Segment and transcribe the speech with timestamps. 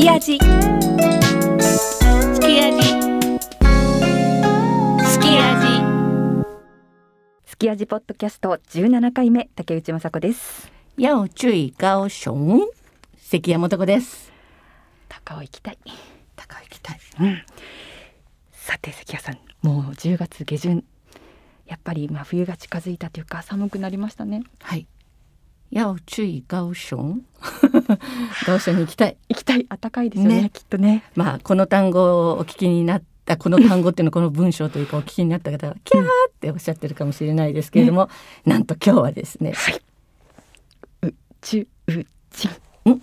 [0.00, 0.40] き味す
[2.40, 2.82] き味
[5.04, 5.66] すき味
[7.44, 10.72] すき味ポッドキャスト17回目竹内雅子です。
[10.96, 12.08] 要注意高雄
[13.18, 14.32] 関山男です。
[15.10, 15.78] 高尾行きたい。
[16.34, 17.00] 高行きたい。
[17.20, 17.42] うん。
[18.52, 20.82] さて関谷さんもう10月下旬。
[21.66, 24.44] やっぱりまあ冬が近づいたというか寒くなりましたね。
[24.62, 24.86] はい
[25.70, 27.22] 要注意高雄
[28.44, 29.16] 高雄に行きたい。
[29.28, 29.66] 行きたい。
[29.68, 30.50] 暖かいですよねね。
[30.52, 31.04] きっとね。
[31.14, 36.06] まあこの単語をお聞きになったこの単語っていうのはこの文章というかお聞きになった方はキャーっ
[36.40, 38.08] ておっしゃってるかもしれないですけれども、
[38.44, 39.54] なんと今日はですね
[41.02, 42.50] 宇宙人。
[42.84, 43.00] 宇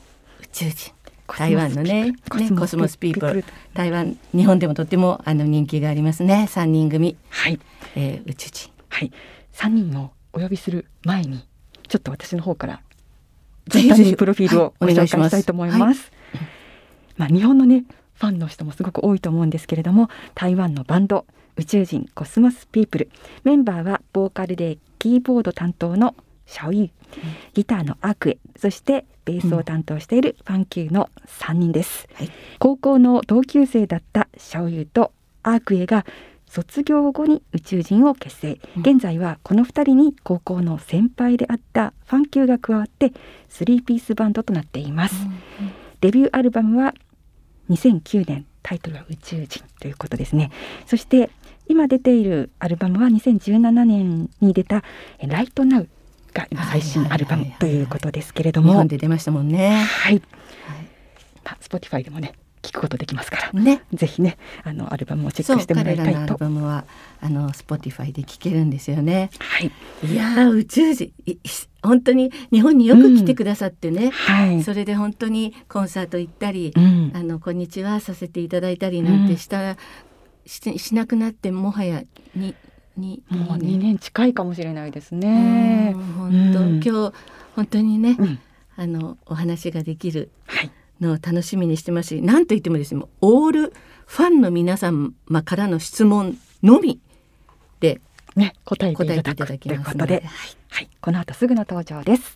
[0.52, 0.92] 宙人。
[1.28, 3.46] 台湾のねねコスモスピープル。
[3.74, 6.48] 台湾日本でもとってもあの人気がありますね。
[6.50, 7.60] 3人組、はい。
[7.96, 8.72] えー宇宙人。
[8.90, 9.12] はい。
[9.54, 11.48] 3人をお呼びする前に
[11.88, 12.82] ちょっと私の方から
[13.68, 16.12] ぜひ簡単にプロフィールをご紹介はいお願いしたいと思います。
[17.18, 23.10] まあ日本のねファンの人もすごく多いと思うんですけれども台湾のバンド宇宙人コスモスピープル。
[23.44, 26.90] メンバーはボーカルでキーボード担当のシャオユー。
[27.54, 32.30] ギターのアクエそしてベースを担当しているファンキューの3人です、はい。
[32.60, 35.12] 高校の同級生だったシャオユーと
[35.44, 36.06] アークエが
[36.48, 38.82] 卒業後に宇宙人を結成、うん。
[38.82, 43.12] 現在はこの2人に高校の先輩であったファンキューが加わって
[43.50, 45.16] 3ピースバンドとなっています、
[46.02, 46.94] デビューアルバムは
[47.70, 50.52] 2009年タイトルは宇宙人ということですね。
[50.86, 51.30] そして
[51.68, 54.84] 今出ているアルバムは2017年に出た
[55.20, 55.90] えライトナウ
[56.34, 59.84] が今最新アルバムということですけれど日も本で出ましたもんね。
[59.84, 60.22] はい、
[61.44, 62.34] まあ、Spotify でもね
[62.68, 63.60] 聞くことできますから。
[63.60, 63.82] ね。
[63.94, 66.86] ぜひねあのアルバムをチェックしてもら彼らのアルいたいとバムは
[67.22, 69.30] あの Spotify で聴けるんですよね。
[69.40, 69.72] はい、
[70.04, 71.14] いやー宇宙人
[71.82, 74.64] 本当に日本によく来てくださってね、はい。
[74.64, 77.12] それで本当にコンサート行ったり、うん。
[77.16, 79.78] あのこんにちはさせていただいたりなんてした、
[80.46, 82.04] ししなくなってもはや
[82.36, 82.56] に
[82.98, 85.94] にもう2に年近いかもしれないですうねん。
[85.94, 86.82] 本当、うん。
[86.84, 87.14] 今日
[87.56, 88.40] 本当にね、うん。
[88.76, 90.47] あのお話ができるはい、
[91.02, 93.74] のを楽しみにしてますしなんといってもですねオール
[94.06, 95.12] ファンの皆様
[95.44, 97.00] からの質問のみ
[97.80, 98.02] で
[98.36, 100.24] ね答えてい答えてただくといただきいうことで、ますので、
[100.70, 102.36] はい、この後すぐの登場です。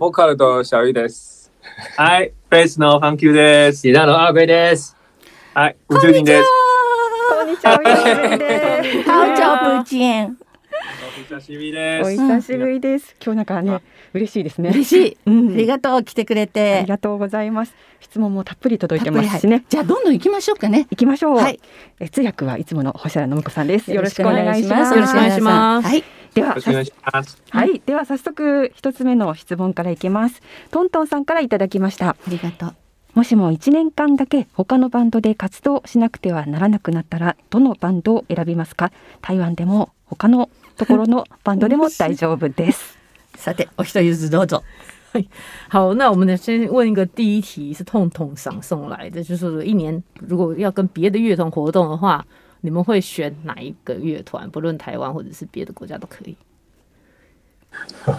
[0.00, 1.52] ボーカルとです。
[1.96, 3.86] はい、ベースのファンキューです。
[4.06, 4.96] のアーベイです。
[5.54, 6.63] はい、宇宙人です。
[7.64, 9.04] こんにちは、お久しぶりです。
[9.06, 10.36] 好久不見
[11.16, 12.06] お久しぶりです。
[12.06, 13.16] お久しぶりです。
[13.24, 13.80] 今日なんかね、
[14.12, 14.68] 嬉しいですね。
[14.68, 17.74] 嬉しい、うんありがとう来てくれあてりがとうございます。
[18.00, 19.70] 質問もたっぷり届いてますしたっぷりはねい。
[19.70, 21.36] じゃあどんどん行きましょうかね行きましょう。
[21.38, 21.58] はい
[22.00, 23.90] え通訳はいつもの星原信子さんです。
[23.94, 24.94] よろしくお願いします。
[24.94, 26.04] よろしくお願いしますはい
[26.34, 27.42] ではよろしくお願いします。
[27.48, 30.42] はい、では早速一つ目の質問からいきます。
[30.70, 32.10] トントンさんからいただきました。
[32.10, 32.74] ありがとう
[33.14, 38.90] もしも1年間だけ他のバンドで活動しなくてはならなくなったらどのバンドを選びますか？
[39.22, 42.98] 台湾でも他のところのバンドでも大丈夫です。
[43.38, 44.64] さてお一人ずつどうぞ
[45.68, 52.26] 好，那我们呢先问一个第一题，是痛痛赏送来的，就是一年如果要跟别的乐团活动的话，
[52.62, 54.50] 你们会选哪一个乐团？
[54.50, 56.36] 不论台湾或者是别的国家都可以。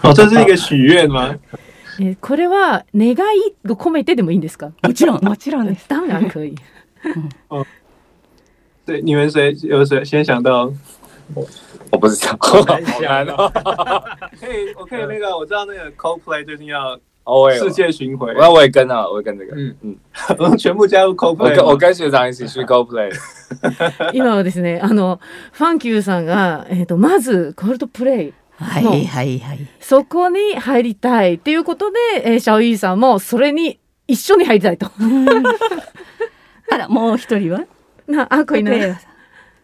[0.04, 1.36] 哦，这是一个许愿吗？
[2.00, 4.72] えーこれは願いを込めてでもいいんですか？
[4.84, 5.88] もちろんもちろんです。
[5.88, 6.56] 当然可以。
[8.86, 10.72] 对，你们谁有谁先想到？
[11.92, 12.64] 我不知道，好
[13.02, 13.52] 难哦。
[14.40, 17.00] 可以，我可以那个，我知道那个 Coldplay 最近要
[17.52, 19.96] 世，界巡回，我我也跟啊，我也跟这个，嗯嗯，
[20.38, 21.78] 我们全部加入我 Coldplay 跟我吗。
[21.80, 23.12] 跟学长一起去 Go Play，
[24.12, 25.20] 今はですね、あの
[25.54, 29.68] ファンキューさんがえっ、とまずコールドプレイはいはいはい。
[29.80, 34.90] そこに入りたいっていうことで、えーシャオイーさんもそれに一緒に入りたいと。
[36.72, 37.66] あらもう一人は？
[38.08, 38.98] 那阿奎呢？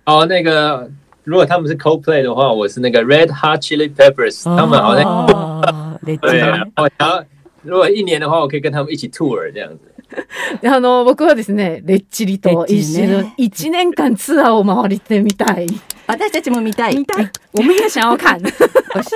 [0.05, 0.89] 哦，那个
[1.23, 5.05] 如果他们是 Coldplay 的话，我是那个 Red Hot Chili Peppers，、他们好像。
[5.05, 6.67] あーレッツ对，然
[7.09, 7.23] 后
[7.63, 9.79] 如果一年的话，我可以跟他们一起 tour 这样子。
[10.67, 15.67] あの僕はですね、レッチリと一緒に一年間ツアーを回りてみたい。
[16.11, 17.29] 私たちも見たい見たい。
[17.53, 18.39] 我们也想要看。
[18.43, 19.09] よし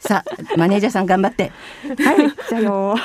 [0.00, 1.50] さあマネージャーさん頑張って
[2.04, 2.96] はい、じゃあよ。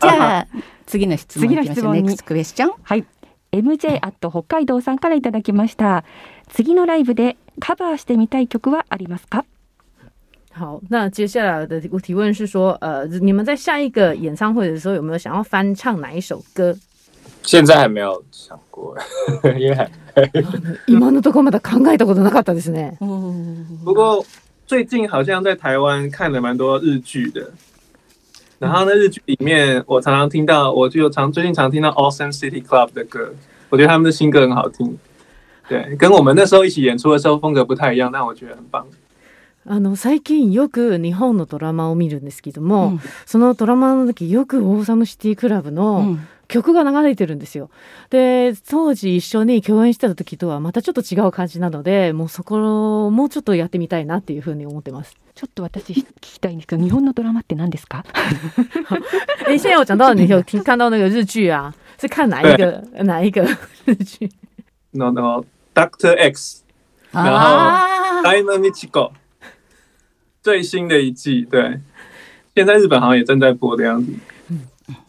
[0.00, 0.46] じゃあ
[0.86, 3.04] 次の質問いきましょう次の質問に NEXT クエスチョンはい。
[3.52, 6.04] MJ アット北海道さんからいただきました。
[6.48, 9.44] 次のライブでカバーしてみたい曲はありますか？
[10.52, 16.76] 好，那接下来的提问是说，呃，你们在下一个演唱会的时候有没有想要翻唱哪一首歌？
[17.45, 18.95] 现在还没有想过，
[19.57, 19.89] 因为还
[20.87, 22.97] 今のところまだ考えたことなかったですね。
[23.83, 24.23] 不过
[24.67, 27.51] 最近好像在台湾看了蛮多日剧的，
[28.59, 33.33] 然后呢，日剧里面我常常听到，我就常最近常听到 Awesome City Club 的歌，
[33.69, 34.97] 我觉得他们的新歌很好听。
[35.67, 38.85] 对，跟我们那时候一起演出的时候风格不太一样，但我觉得很棒。
[39.63, 47.70] あの最近よく日本のドラマを見るんですけども、うんそのドラマの時よくオーサムシティクラブうのん 曲が流れてるんですよ。
[48.10, 55.16] で当時一緒に共演してた時とはまたちょっと違う感じなのでもうそこをもうちょっとやってみたいなっていうふうに思ってます。
[55.34, 58.04] ちょっと私聞きたいんですけど日本のドラマって何ですか？
[59.46, 63.46] 诶，现在我讲到你有听看到那个日剧啊，是看哪一个哪一个
[63.84, 64.30] 日剧？
[64.92, 65.44] 那那
[65.74, 66.62] Doctor X，
[67.12, 67.86] 然后
[68.22, 69.10] Diamond Michiko
[70.42, 71.80] 最新的一季，对，
[72.54, 74.10] 现在日本好像也正在播的样子。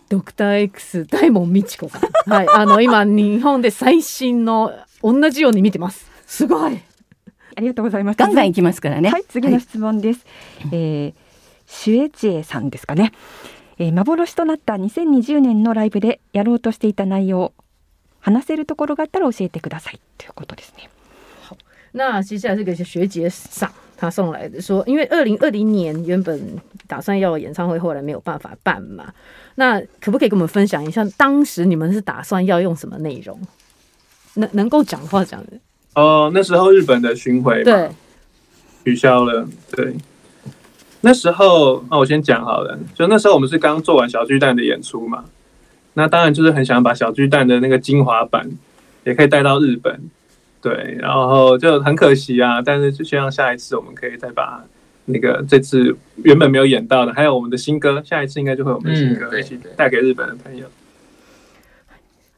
[0.10, 2.02] ドクター X 大門みちこさん。
[2.32, 6.10] はい、あの今日本で最新の同じように見てます。
[6.26, 6.80] すごい。
[7.56, 9.10] ありがとうございますガンガン行きますからね。
[9.10, 10.26] はい、次の質問です。
[10.72, 11.28] えー
[11.68, 13.12] シュエジエさんですかね、
[13.78, 17.54] えー幻となった2020年のライブでやろうとしていた内容、
[18.22, 20.90] 話せるところがあったら教えてくださいということですね。
[21.98, 26.42] 那接下来这个学姐上她送来的说，因为二零二零年原本
[26.88, 29.12] 打算要演唱会，后来没有办法办嘛。
[29.56, 33.38] 那可不可以跟我们分享一下，当时你们是打算要用什么内容？
[34.36, 35.54] 能能够讲话讲的，
[35.96, 37.90] 哦，那时候日本的巡回对，
[38.84, 39.96] 取消了，对。
[41.02, 45.26] 那时候，那我先讲好了，就那时候我们是刚做完小巨蛋的演出嘛，
[45.94, 48.50] 那当然就是很想把小巨蛋的那个精华版
[49.06, 50.00] 也可以带到日本，
[50.68, 54.64] 对，然后就很可惜啊，但是就希望下一次我们可以再把
[55.06, 59.30] 那个这次原本没有演到的，还有我们的新歌，下一次应该就会有我们的新歌
[59.76, 60.68] 带给日本的朋友。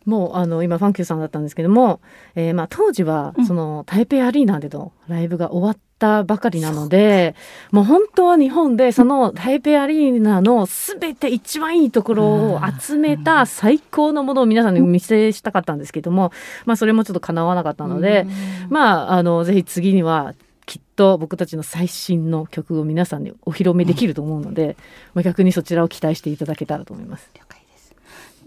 [0.10, 2.02] もうあの今ファンキューさんだったんですけども、
[2.36, 3.46] えーまあ当時はうん。
[3.46, 7.36] その台北アリーナでのライブが終わったばかりなので、
[7.72, 16.32] もう本当は日本でその台北アリーナのすべて一番いいところを集めた最高のものを皆さんにお見せしたかったんですけども、
[16.66, 18.28] まあそれもちょっと叶わなかったので、
[18.70, 20.34] まああのぜひ次には
[20.66, 24.78] きっと僕たちの最新の曲を皆さんにお披露目できると思うので、
[25.14, 27.30] まあ逆にそちらを期待していただけたらと思います。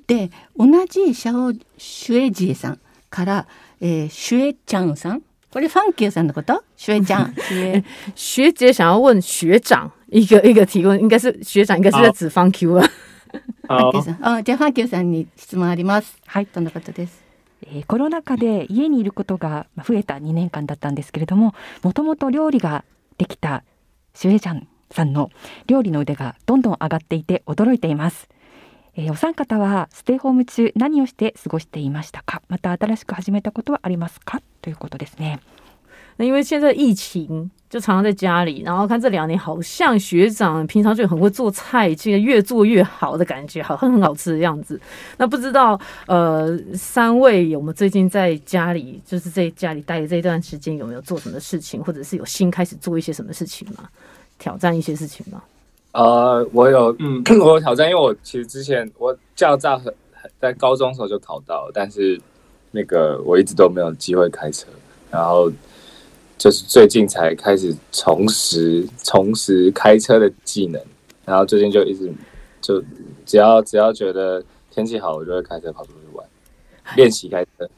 [0.06, 3.46] で同じ小学姐 さんから、
[3.80, 5.22] えー学长 さん？
[5.52, 6.62] これファンキューさんのこと？
[6.76, 9.92] シュエちゃんシュエ学姐想要问学长。
[10.08, 12.86] 一个一个提问，应该是学长应该是在指方 Q 啊。
[13.66, 14.18] 好ファンキュー，さん。
[14.36, 16.18] あじゃあファンキューさんに質問あります。
[16.26, 16.48] はい。
[16.52, 17.22] どんなことです？
[17.62, 22.84] えーコロナ禍で家にいることがまあ増えた2年間だったんですけれどももともと料理が
[23.18, 23.64] できた
[24.14, 25.30] 学长 さんの
[25.66, 28.28] 料理の腕がどんどん上がっていて驚いています、
[28.94, 32.42] えーお三方はステイホーム中何をして過ごしていましたか？
[32.48, 34.42] また新しく始めたことはありますか？
[34.60, 35.40] ということですね
[36.18, 44.78] 那因为现在疫情，就常常在家里，然后看这两年好像学长平常就很会做菜，这个越做越好的感觉，好像很好吃的样子。
[45.16, 53.88] 那不知道呃，三位有没有最近在家里，就是在家里待的这一段时间，有没有做什么事情，或者是有新开始做一些什么事情吗？
[54.38, 55.42] 挑战一些事情吗？
[55.92, 62.18] 呃，我有嗯，我有挑战，因为我其实之前我驾照很很在高中的时候就考到了，但是
[62.70, 64.66] 那个我一直都没有机会开车，
[65.10, 65.52] 然后
[66.38, 70.80] 就是最近才开始重拾重拾开车的技能，
[71.26, 72.10] 然后最近就一直
[72.62, 72.82] 就
[73.26, 76.26] 只要只要觉得天气好，我就会开车跑出去玩，
[76.96, 77.68] 练习开车。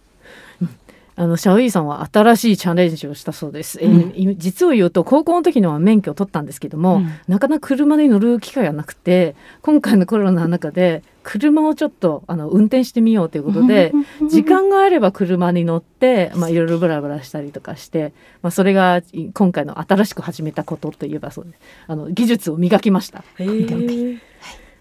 [1.16, 7.10] あのシャオイーさんは新しいチャレンジをしたそうです、えー実を言うと高校の時のは免許を取ったんですけども、うん。
[7.28, 13.92] なかなか車に乗る機会がなくて今回のコロナの中で車をちょっとあの運転してみようということで
[14.28, 21.58] 時間があれば車に乗って、 まあ、いろいろブラブラしたりとかして、まあ、それがい今回の新しく始めたことといえばそうです。
[21.86, 23.24] あの技術を磨きました。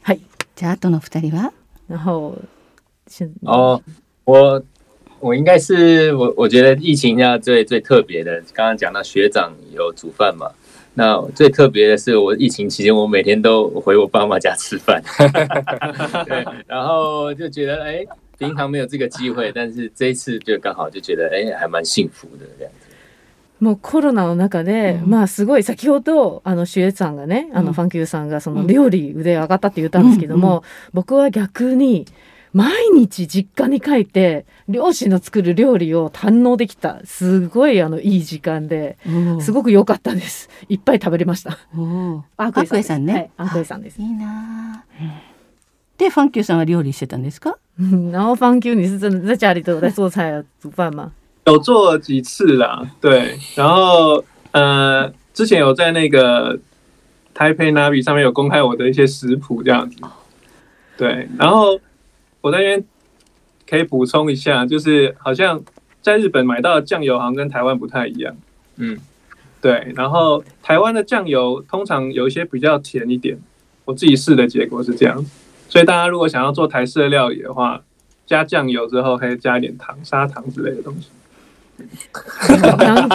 [0.02, 0.14] は。
[0.14, 0.22] い。
[0.56, 1.54] じゃああとの二人は？
[1.90, 2.38] 然后
[3.08, 3.82] 现哦，
[4.26, 4.64] 我
[5.23, 10.49] 我应该是我我觉得疫情下最最特别的，刚刚讲到学长有煮饭嘛，
[10.95, 15.03] 那最特别的是我疫情期间我每天都回我爸妈家吃饭，
[16.25, 18.07] 对，然后就觉得哎，
[18.39, 22.87] 平常没有这个机会，但是这一次就刚好就觉得哎还蛮幸福的这样子。
[23.61, 32.07] もうコロナの中で、まあすごい先ほどあのシュエさんがねあのファンキューさんがその料理腕上がったって言ったんですけども、僕は逆に
[32.54, 37.02] 毎日実家に帰って両親の作る料理を堪能できた。
[37.04, 38.98] すごいあのいい時間で。
[39.42, 40.50] すごく良かったです。
[40.70, 41.58] いっぱい食べれました。
[42.38, 43.14] アアクエさんね。
[43.14, 44.00] はいアクエさんです。
[44.00, 45.34] いいなあ。
[45.98, 47.56] てファンキューさんは料理してたんですか？
[47.80, 51.12] 嗯然后方 Q 你是真的在家里都有在做菜啊，煮饭吗？
[51.46, 56.60] 有做几次啦，对，然后呃，之前有在那个
[57.34, 59.98] 台北 Navi 上面有公开我的一些食谱这样子，
[60.98, 61.80] 对，然后
[62.43, 62.85] 我在那边
[63.69, 65.61] 可以补充一下，就是好像
[66.03, 68.35] 在日本买到的酱油好像跟台湾不太一样，
[68.77, 68.99] 嗯，
[69.61, 73.39] 对，然后台湾的酱油通常有一些比较甜一点，
[73.85, 75.25] 我自己试的结果是这样，
[75.69, 77.83] 所以大家如果想要做台式的料理的话，
[78.27, 81.09] 加酱油之后可以加一点糖、砂糖之类的东西。
[81.79, 83.09] なん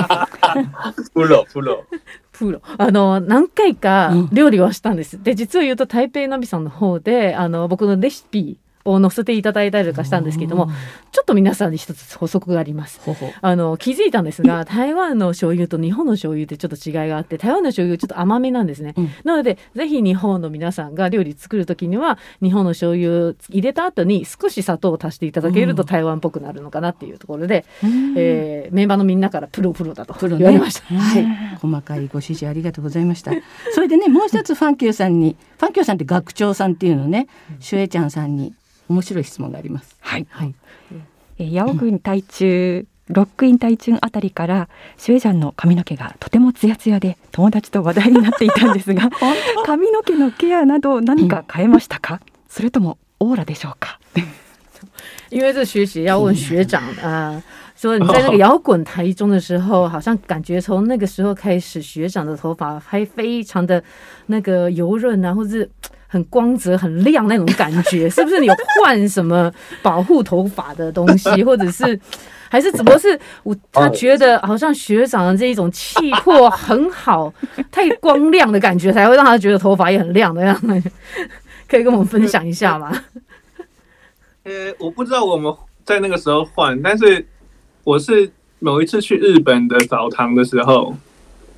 [1.13, 1.83] プロプロ。
[2.31, 8.57] プロあの何回か料理はしたんです、で実を言うと台北ナビさんの方であの僕のレシピ
[8.92, 10.70] を載せていただいたりとかしたんですけども
[11.12, 13.00] ちょっと皆さんに一つ補足があります。
[13.40, 19.10] あの気づいたんですが台湾の醤油と日本の醤油ってちょっと違いがあって台湾の醤油ちょっと甘めなんですね、うん。
[19.24, 27.64] なのでぜひ日本の皆さんが料理作る時には日本の醤油入れた後に少し砂糖を足していただけると台湾っぽくなるのかなっていうところで、
[28.16, 30.94] えーメンバーのみんなからプロプロだと言われました。
[30.94, 31.26] はい、
[31.60, 33.32] 細かいご指示ありがとうございました。
[33.72, 37.26] それでね、もう一つファンキューさんに、ファンキューさんって学長さんっていうのね、
[37.60, 38.54] シュエちゃんさんに
[38.88, 39.96] 面白い質問があります。
[40.00, 40.54] はい、はい。
[41.38, 44.68] えー、八尾郡台中ロックイン台中あたりから
[44.98, 49.08] シュエジャンの髪の毛がとてもツヤツヤで友達と話題になっていたんですが
[49.64, 53.98] 髪の毛のケアなど何か変えましたか、それともオーラでしょうか？
[55.30, 57.42] 因为这学习要问学长啊、
[57.76, 63.82] 说你在那个摇滚台中的时候，好像感觉从那个时候开始，学长的头发还非常的
[64.26, 65.70] 那个油润啊，或者是
[66.08, 72.00] 很光泽、很亮那种感觉，是不是你有换什么保护头发的东西，或者是？
[72.50, 77.30] 还是只不过是我他觉得好像学长的这一种气魄很好，
[77.70, 80.90] 太光亮的感觉，才会让他觉得头发也很亮的样子。
[81.68, 82.90] 可以跟我们分享一下吗？
[84.44, 87.22] 呃，我不知道我们在那个时候换，但是
[87.84, 90.96] 我是某一次去日本的澡堂的时候，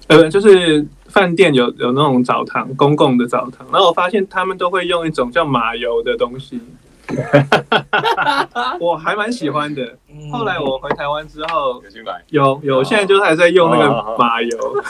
[0.09, 6.61] 呃，就是饭店有有那种澡堂，公共的澡堂，然后我发现他们都会用一种叫马油的东西，
[8.81, 9.97] 我还蛮喜欢的。
[10.33, 11.83] 后来我回台湾之后，
[12.29, 12.61] 有。
[12.63, 14.83] 有有，现在就是还在用那个哦马油。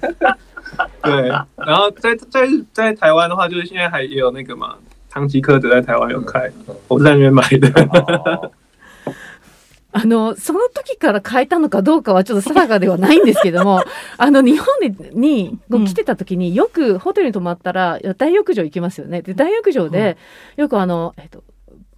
[1.02, 4.74] 对，然后在在在台湾的话，就是现在还也有那个嘛，
[5.08, 6.50] 唐吉诃德在台湾有开，
[6.88, 8.50] 我是在那边买的。
[9.92, 13.82] 哦あの、その時から変えたのかどうかはちょっと定かではないんですけども、
[14.18, 19.22] あの、日本でに来てた時によくホテルに泊まったら、大浴場行きますよね。
[19.22, 20.16] で、大浴場で、
[20.56, 21.42] よくあの、えっと、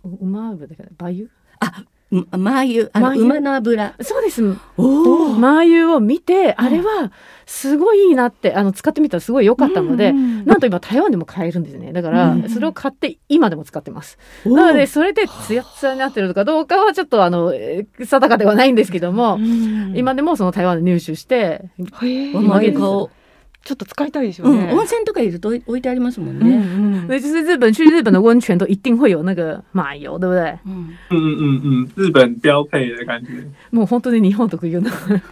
[0.04, 3.94] 馬油だから、馬油うんマー油、あの馬の油。
[4.02, 4.44] そうです。
[4.76, 5.38] おお。
[5.38, 7.10] マー油を見て、あれは
[7.46, 11.92] すごいいいなって、あの、使ってみたらすごい良かったので、なんと今台湾でも買えるんですね。
[11.94, 14.18] だから、それを買って今でも使ってます。
[14.44, 19.38] なので、それでツヤツヤになってるのかどうかはちょっとあの、えー定かではないんですけども、
[19.94, 21.62] 今でもその台湾で入手して、
[22.02, 23.10] へえマー油顔。
[23.64, 26.56] ちょっと使いたいですようん、ね、温泉とかいると置いてありますもんうんね。
[26.56, 27.08] うん。
[27.08, 30.58] 所以就是日本去日本的温泉都一定会有那个马油，对不对？
[30.66, 30.96] うん。
[31.10, 33.30] 嗯嗯嗯嗯，日本标配的感觉。
[33.70, 34.90] もう本当に日本特有の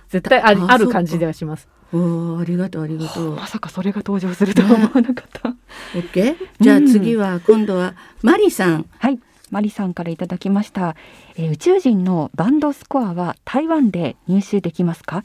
[0.09, 1.69] 絶対ありあある感じではします。
[1.93, 3.37] おーありがとうありがとう。
[3.37, 5.49] まさかそれが登場するとは思わなかった。
[5.97, 6.37] オッケー。
[6.61, 8.87] じゃあ次は今度はマリさん。
[8.99, 9.19] はい、
[9.51, 9.91] マリさん。
[9.93, 10.95] からいただきました、
[11.37, 15.25] えー宇宙人のバンドスコアは台湾で入手できますか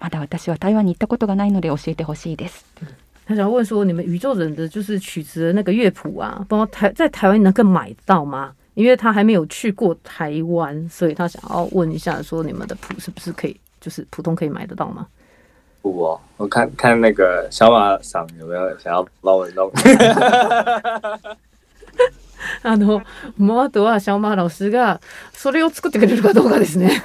[0.00, 2.64] まだ私は台湾に行ったことがないので教えてほしいです。
[3.26, 8.52] 他想问说，你们宇宙人的就是曲子的那个乐谱啊，不知道台在台湾能够买到吗？
[8.74, 15.06] 因为他还没有去过台湾，所以他想要问一下，说你们的谱是不是可以，就是普通可以买得到吗？
[15.82, 19.70] 不哦，我看看那个小马桑有没有想要帮我弄。
[22.62, 23.02] あの、
[23.38, 25.00] もうあとはシャオマー老師が
[25.32, 27.02] それを作ってくれるかどうかですね。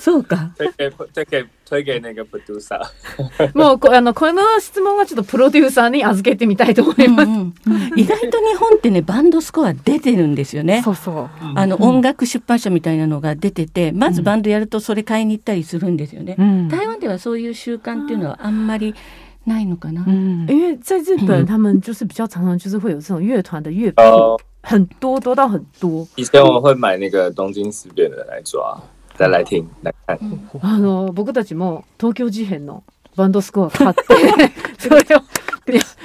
[0.00, 0.52] そうか。
[0.58, 2.80] 推给推给推给那个 producer。
[3.54, 7.28] もうこあのこの質問はちょっとプロデューサーに預けてみたいと思います。
[7.28, 10.80] うんうん意外と日本ってねバンドスコア出てるんですよね。
[10.82, 11.28] そうそう。
[11.54, 16.36] あの、音楽出版社みたいなのが出ててまずバンドやるとそれ買いに行ったりするんですよね。
[16.38, 18.94] うん台湾ではそういう習慣っていうのはあんまり
[19.44, 20.04] ないのかな。
[20.06, 26.06] うん因为在日本，嗯他们就是比较常常就是会有这种乐团的乐谱，哦，很多多到很多。
[26.16, 28.80] 以前我会买那个东京事变的来抓，
[29.20, 30.18] 再来听来看。
[30.62, 32.82] あの僕たちも東京事変の
[33.16, 34.02] バンドスコア買って
[34.80, 35.02] それを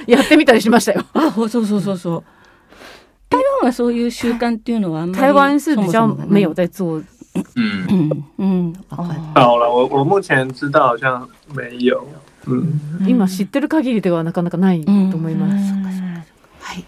[0.06, 1.02] ややってみたりしましたよ。
[1.14, 2.24] あ、そうそうそうそう。
[3.30, 7.02] 台湾はそういう習慣っていうのはあんまり台湾是比较没有在做，
[7.56, 8.24] 嗯，うん。
[8.36, 8.72] うん。
[8.90, 12.06] わかる好了，我我目前知道好像没有。
[12.46, 15.72] 嗯，今知ってる限りではなかなかないと思います。
[16.60, 16.84] はい。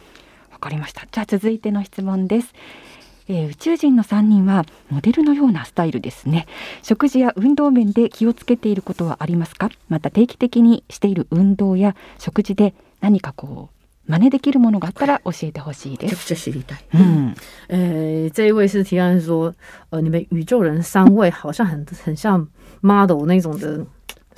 [0.53, 1.07] わかりました。
[1.11, 2.53] じゃあ続いての質問です。
[3.29, 6.47] えー宇宙人の3人はモデルのようなスタイルですね
[6.83, 9.71] 食事や運動面で気をつけていることはありますか？
[9.89, 16.11] また定期的にしている運動や食事で何かこう真似できるものがあったら教えてほしいです。
[16.11, 16.79] めちゃくちゃ知りたい。
[16.95, 17.35] うん、
[17.69, 19.53] 呃，这一位是提案说，
[19.91, 22.49] 呃，你们宇宙人三位好像很很像
[22.81, 23.85] model 那种的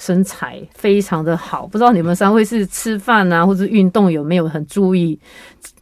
[0.00, 1.66] 身材，非常的好。
[1.66, 5.16] 不知道你们三位是吃饭啊，或者运动有没有很注意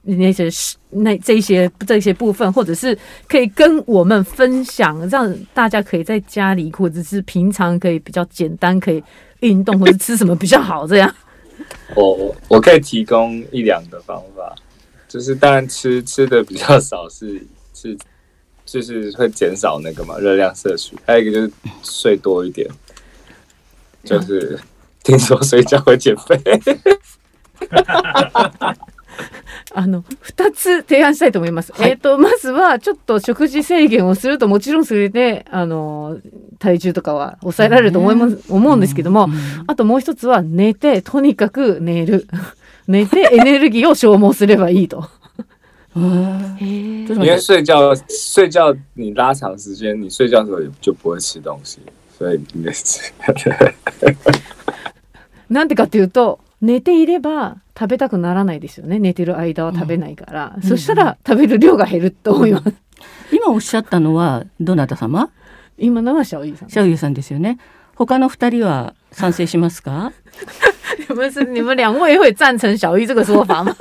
[0.02, 0.50] 那些
[0.90, 2.98] 那这些这些部分，或者是
[3.28, 9.00] 可以跟我们分享，让大家可以在家里或者是平常可以比较简单可以
[9.40, 11.14] 运动，或者吃什么比较好这样。
[11.94, 14.52] 我我我可以提供一两个方法，
[15.06, 17.40] 就是当然吃吃的比较少是
[17.72, 17.96] 是
[18.64, 22.68] 就是会减少那个嘛热量摄取，还有一个就是睡多一点，
[24.08, 24.58] 就是
[25.02, 26.38] 听说睡觉会减肥。
[29.74, 31.72] あの、二つ提案したいと思います。
[31.80, 36.18] えっ、と、まずは、ちょっと食事制限をすると、もちろんそれで、あの、
[36.58, 39.28] 体重とかは抑えられると思います、思うんですけども、
[39.66, 42.26] あともう一つは、寝て、とにかく寝る。
[42.88, 45.04] 寝て、エネルギーを消耗すればいいと。
[46.60, 51.80] 因为睡觉睡觉你拉长时间，你睡觉的时候也就不会吃东西。
[55.48, 58.98] なんでかっていうと、寝ていれば食べたくならないですよね。
[58.98, 60.56] 寝てる間は食べないから。
[60.62, 62.72] そしたら食べる量が減ると思います。
[63.32, 65.30] 今おっしゃったのはどなた様？
[65.78, 66.70] 今のはシャオイーさん。
[66.70, 67.58] シャウユさんですよね。
[67.94, 70.12] 他の二人は賛成しますか？
[71.08, 73.74] 你们是你们两位会赞成小易这个说法吗？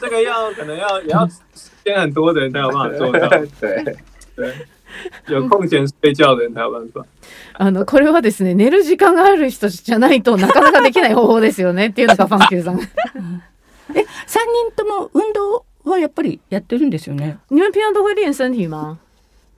[0.00, 3.28] 这个要可能要也要时间很多的人才有办法做到，
[3.60, 3.96] 对，
[4.36, 4.54] 对，
[5.28, 7.06] 有空闲睡觉的人才有办法。
[7.54, 12.80] あの、これはですね、寝る時間がある人じゃないとなかなかできない方法ですよねっていうのがファンキューさん。
[13.96, 17.36] え、三人とも運動はやっぱりやってるんですよね？
[17.50, 18.98] 你们平常都会练身体吗？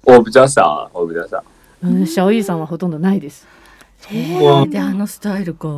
[0.04, 1.42] 我比较少啊，我比较少。
[1.82, 3.46] うん、小易さんはほとんどないです。
[4.40, 5.68] 我であのスタイルか。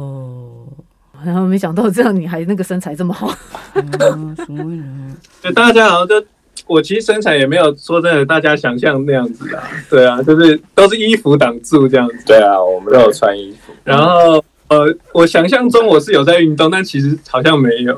[1.24, 3.28] 然后没想到这样你还那个身材这么好。
[3.74, 5.14] うんすごいね。
[5.42, 6.26] 就大家好像就
[6.69, 12.15] 我其实身材也没有说真的大家想象那样子啊，对啊，就是都是衣服挡住这样子。
[12.25, 13.73] 对啊，我们都有穿衣服。
[13.83, 17.95] 然后呃，我想象中我是有在运动，但其实好像没有。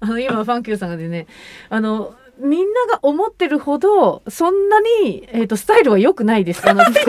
[0.00, 1.26] あの今ファンキューさんがでね、
[1.70, 6.67] あの みんなが思ってるほどそんなにえっ、とスタイルは良くないです。
[6.69, 7.01] あの 服で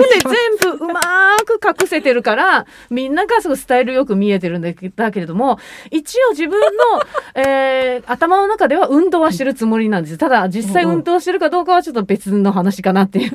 [0.62, 5.58] 全部うまーく隠せてるからみんながすごいスタイルよく見えてるんだけだけれども、
[5.90, 6.66] 一応自分の、
[7.42, 10.18] えー頭の中では運動はしてるつもりなんです。
[10.18, 13.32] ただ実際運動してるかどうかはちょっと別の話かなっていう。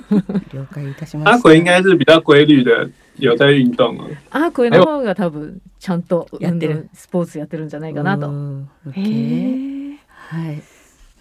[0.53, 1.49] 了解いたしました。
[1.49, 4.09] 阿奎应该是比较规律的，有在运动哦。
[4.31, 8.25] あこれの方が多分ちゃんとやってるスポーツやってるんじゃないかなと。
[8.27, 10.61] へーえはい。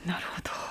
[0.07, 0.64] なるほど。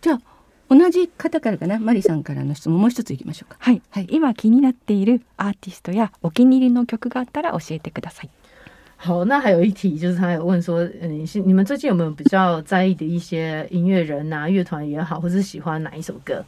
[0.00, 0.20] じゃあ
[0.68, 3.56] 同じ方からかな、マリさんからの質問もう一ついきましょうか。
[3.60, 8.30] はい、はい今気になっているアーティストやお気に入りの曲があったら教えてください。
[8.96, 16.44] 好，那还有一题，就是他有问说，呃你是你们最近有没有比较在意的一些音乐人啊、乐团也好，或是喜欢哪一首歌？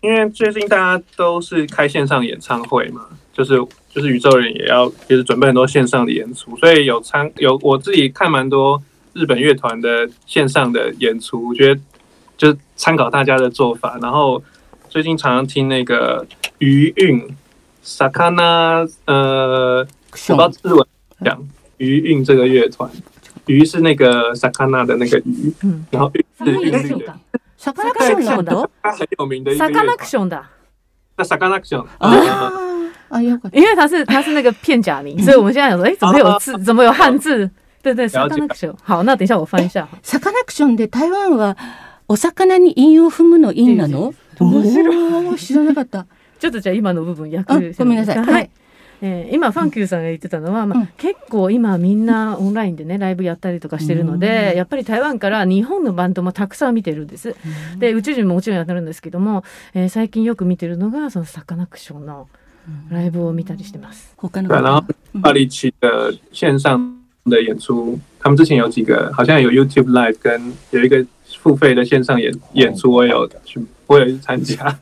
[0.00, 3.56] 因为最近大家都是开线上演唱会嘛，就是
[3.88, 8.80] 就是宇宙人也要就是准备很多线上的演出，所以有参有我自己看蛮多
[9.12, 11.80] 日本乐团的线上的演出，我觉得
[12.37, 13.97] 就是参考大家的做法。
[14.01, 14.41] 然后
[14.89, 16.25] 最近常常听那个
[16.59, 17.27] 余韵
[17.83, 20.87] Sakana，呃，我不知道日文
[21.23, 21.39] 讲
[21.77, 22.89] 余韵这个乐团，
[23.45, 27.13] 鱼是那个 Sakana 的那个鱼，嗯，然后韵是韵律的，
[27.59, 28.69] サカナクションのこと？
[28.81, 30.43] 它很有名的一个サカナ乐团クションだ，
[31.17, 33.57] 那 Sakana Action あーあ、よかった。
[33.57, 36.57] 因为它是它是那个片假名，所以我们现在想说，哎，怎么有字？
[36.63, 37.49] 怎么有汉字？
[37.81, 38.75] 对对，サカナクション。
[38.83, 39.87] 好，那等一下我翻一下。
[40.03, 41.55] サカナクションで台湾は
[42.08, 44.12] お魚に韻を踏むの韻なの？
[44.38, 45.38] 面白い。
[45.38, 46.06] 知らなかった。
[46.38, 48.18] ちょっとじゃあ今の部分訳ごめんなさい。
[48.18, 48.50] ははいい。。
[49.02, 57.34] えー今ファンキューさんが言ってたのは、まあうん結構今みんなオンラインでねライブやったりとかしてるので、やっぱり台湾から日本のバンドもたくさん見てるんです。
[57.78, 62.28] で宇宙人ももちろんやってるんですけども、えー最近よく見てるのがそのサカナクションの
[62.88, 64.14] ライブを見たりしてます。
[64.16, 64.94] 他の对，然后方。
[65.20, 71.04] 巴黎奇的线上的演出，他们之前有几个好像有 YouTube Live 跟有一个
[71.44, 74.78] 付费的线上演演出，我也有去，我有去参加。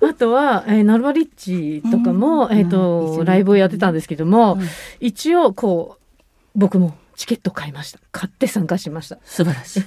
[0.00, 4.60] あとは、えーナルバリッチとかも、うんえっ、うんとライブをやってたんですけども、うん
[5.00, 7.98] 一応こう僕もチケット買いました。
[8.12, 9.18] 買って参加しました。
[9.24, 9.82] 素晴らしい。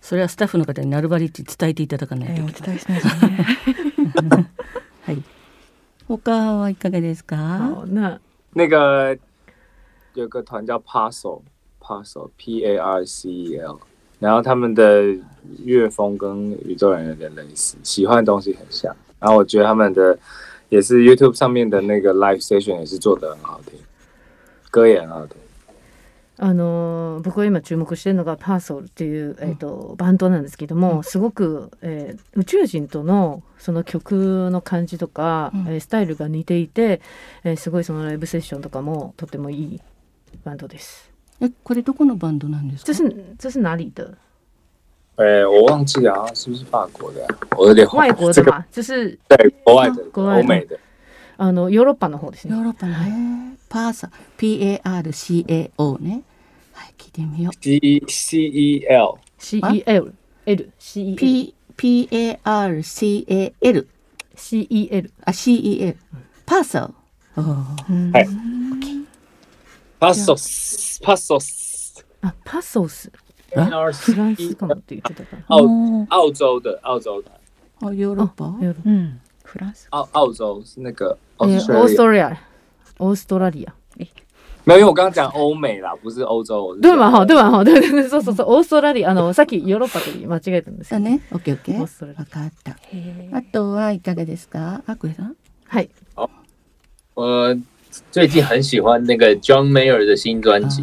[0.00, 4.50] それはスタッフの方にナルバリッチ伝えていただかないとえー、お伝えしないとね。
[5.02, 5.22] はい。
[6.06, 7.36] 他はいかがですか？
[7.36, 8.20] 好，那
[8.54, 9.18] 那个
[10.14, 11.42] 有个团叫 Puzzle
[11.80, 13.80] Parcel P A R C E L，
[14.18, 15.14] 然后他们的
[15.64, 18.94] 乐风跟宇宙人有点类似，喜欢的东西很像。
[19.20, 20.18] 然后我觉得他们的
[20.68, 23.78] 也是 YouTube 上面的那个 Live Station 也是做的很好听，
[24.70, 25.36] 歌也很好听。
[26.40, 37.00] あの僕が今注目してるのがパーソルっていう、えー、とバンドなんですけども、すごく、えー宇宙人とのその曲の感じとか、うんえースタイルが似ていて、
[37.42, 39.80] えーすごいそのライブセッションとかもとてもいい
[40.44, 41.10] バンドです。
[41.40, 44.16] えこれどこのバンドなんですか这是这是哪里的？
[45.16, 47.28] 哎，我忘记了啊，是不是法国的、啊？
[47.56, 50.42] 我有点忘外国的嘛，就是对国外的，国外的。
[50.42, 50.78] 欧美的。
[51.36, 52.54] あのヨーロッパの方ですね。
[52.54, 52.94] ヨーロッパの
[53.68, 56.22] パーサ PARCAO ね
[56.72, 57.52] はい聞いてみよう。
[57.60, 60.14] C C E L C E L
[60.46, 61.46] L C E L
[61.76, 62.82] P PARCAL
[64.34, 65.96] C E L あ CEL
[66.46, 68.28] パーサーはい。
[70.00, 73.10] Passos Passos あパソス
[73.54, 75.44] P R フ C ランス E かなって言ってたから。
[75.48, 77.30] 澳おー澳洲的澳洲的
[77.80, 79.88] あヨーロッパヨーロッパうん、フランス。
[79.90, 81.46] 澳澳洲是那个えー
[81.78, 82.38] オース Australia トラリア、
[82.98, 83.74] オーストラリア。
[84.66, 86.76] 没有，因为我刚刚讲欧美啦，不是欧洲。
[86.82, 91.04] 对嘛哈、对嘛哈、对对对、そうそうそう、オーストラリア、あの、さっきヨーロッパと間違えたんですけど。
[91.04, 95.88] だねオッケーオッケーオーストラリアわかったあとはいかがですかあくえさんはい。
[97.14, 97.58] 我
[98.10, 100.82] 最近很喜欢那个 John Mayer 的新专辑。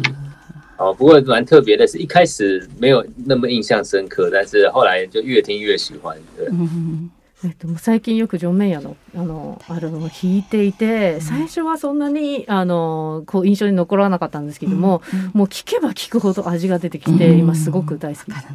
[0.78, 6.16] 哦，不过蛮特别的是，一开始没有那么印象深刻，但是后来就越听越喜欢。
[6.38, 7.10] 对，うん
[7.44, 18.46] えっと、もう最近よくジョン・メイヤーのあのアルバムを弾いていて、最初はそんなにあのこう印象に残らなかったんですけども、もう聴けば聴くほど味が出てきて、うん今すごく大好きです。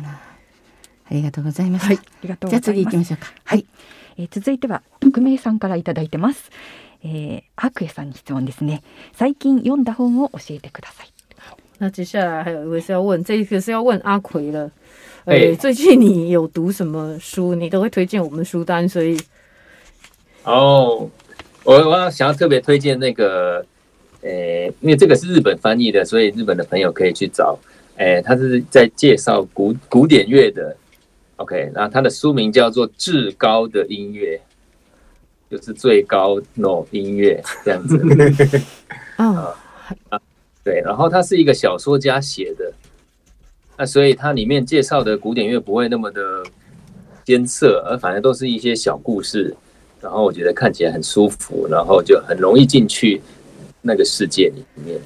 [1.09, 3.03] ありがとうございました、はい、ありがとうじゃあございます次行きま。
[3.03, 3.65] しょうかはい、
[4.17, 6.49] えー続いては匿名さんからいただいてます。
[7.02, 8.82] えー、アクエさんに質問ですね。
[9.14, 11.08] 最近読んだ本を教えてください。
[11.78, 14.70] 那接下来还有一位是要问，这个是要问阿奎了。
[15.24, 17.54] 呃，哎最近你有读什么书？
[17.54, 19.18] 你都会推荐我们书单，所以
[20.44, 21.10] 哦，
[21.64, 23.64] 我我要想要特别推荐那个，
[24.22, 27.58] 呃，因为这个是日本翻译的，所以日本的朋友可以去找。
[27.96, 30.76] 诶，他是在介绍古古典乐的，
[31.36, 34.36] OK，然后他的书名叫做《至高的音乐》，
[35.51, 37.99] 就是最高 no 音乐这样子。
[39.17, 39.53] 啊，
[40.63, 42.71] 对，然后它是一个小说家写的，
[43.77, 46.21] 那所以它里面介绍的古典乐不会那么的
[47.25, 49.53] 艰涩，而反正都是一些小故事，
[49.99, 53.21] 然后我觉得看起来很舒服，然后就很容易进去
[53.81, 54.97] 那个世界里面。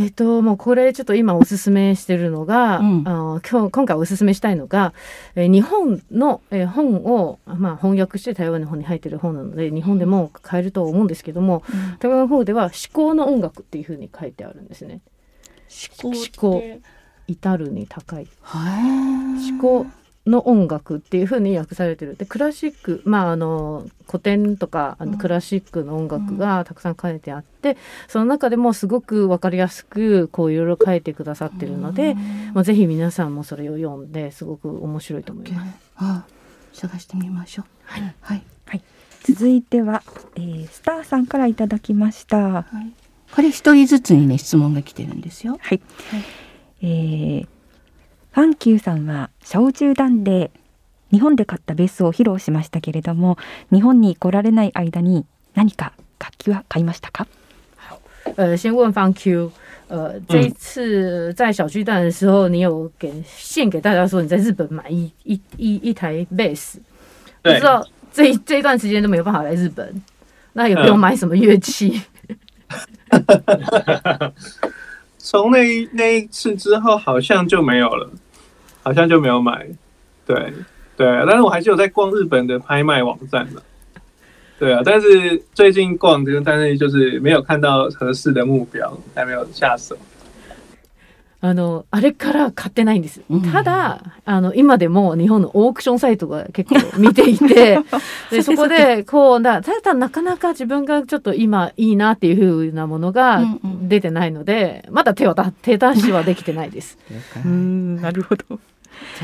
[0.00, 3.02] えっともうこれちょっと今おすすめしてるのが、うん。
[3.06, 4.94] あの今日今回おすすめしたいのが、
[5.34, 11.62] えー日本の、えー本を、まあ、翻訳して台湾の本に入ってる本なので日本でも買えると思うんですけども、
[11.98, 15.00] 台湾の方では「思考の音楽」っていうふうに書いてあるんですね。
[16.02, 16.62] 思思考。
[17.26, 18.26] 至るに高い。
[18.40, 19.86] はい思考
[20.26, 22.16] の音楽っていうふうに訳されてる。
[22.16, 32.14] でクラシックまああの古典とかあのクラシックの音楽がたくさん書いてあって、その中でもすごく分かりやすくこういろいろ書いてくださってるので、
[32.52, 35.78] まあ、ぜひ皆さんもそれを読んですごく面白いと思います。
[35.96, 36.24] あ
[36.72, 37.66] 探してみましょう。
[37.84, 38.42] はい、はい。
[39.22, 40.02] 続いては、
[40.36, 42.38] えースターさんからいただきました。
[42.38, 42.66] は
[43.34, 45.58] これ一人ずつにね質問が来てるんですよ。
[45.74, 45.80] い。
[46.82, 47.48] えー
[48.32, 50.50] ファンキューさんは小中団で
[51.10, 53.36] 日本で買ったベースを披露しましたけれども、
[53.72, 57.26] 日本に来られない間に何か楽器は買いましたか？
[58.36, 59.50] 呃，先问方 Q，
[59.88, 66.78] 呃，这一次在小巨蛋的时候，你有给献给大家说你在日本买一一一一台贝斯，
[67.42, 70.00] 不对知道这这一段时间都没有办法来日本，
[70.52, 70.98] 那有没有嗯。
[71.00, 72.00] 买什么乐器？
[75.22, 78.10] 从那那一次之后，好像就没有了，
[78.82, 79.66] 好像就没有买。
[80.26, 80.52] 对
[80.96, 83.62] 对，但是我还是有在逛日本的拍卖网站的。
[84.58, 89.96] 对啊，但是最近逛这个，但是就是没有看到合适的目标，还没有下手。
[91.42, 93.22] あのあれから買ってないんです。
[93.30, 97.78] うんただあの今でも日本のオークションサイトが結構見ていて
[98.30, 106.96] でそこでこうだただなかなか自分がちょっと今いいなっていう風なものがうんうん出てないので、まだ手をだ手出しはできてないです。
[107.44, 108.44] ん、なるほど。
[108.48, 108.54] じ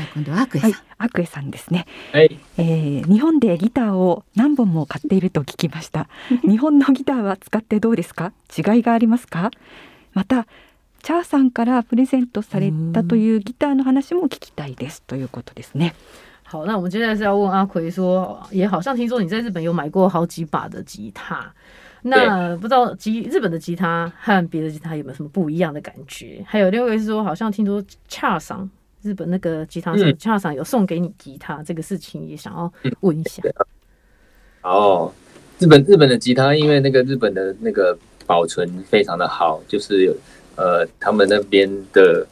[0.01, 1.85] ゃあ今度はアクエさん、はい、アクエさんですね。
[2.11, 2.37] はい。
[2.57, 6.09] えー日本でギターを何本も買っていると聞きました
[6.43, 8.33] 日本のギターは使ってどうですか？
[8.57, 9.51] 違いがありますか？
[10.13, 10.47] また
[11.06, 15.94] チャーさんからプレゼントされたというギターの話も聞きたいですということですね
[16.44, 21.50] 好，那我们接下来是要问阿奎说，也好像听说你在日本有买过好几把的吉他，
[22.02, 26.44] 那不知道吉日本的吉他和别的吉他有没有什么不一样的感觉？
[26.46, 28.68] 还有另外一个是说，好像听说恰桑
[29.00, 33.42] 日本那个吉他手嗯恰桑有送给你吉他，这个事情也想要问一下。
[34.62, 35.10] 哦，
[35.58, 40.14] 日本日本的吉他，因为那个日本的那个保存非常的好，就是有
[40.57, 42.27] 呃，他们那边的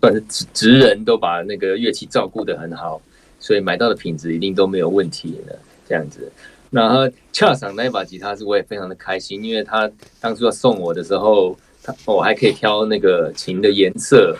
[0.00, 3.00] 算是职职人都把那个乐器照顾得很好，
[3.40, 6.30] 所以买到的品质一定都没有问题的这样子。
[6.70, 9.90] 然后恰赏那一把吉他是我也非常的开心，因为他
[10.20, 14.36] 当初要送我的时候，他我还可以挑那个琴的颜色，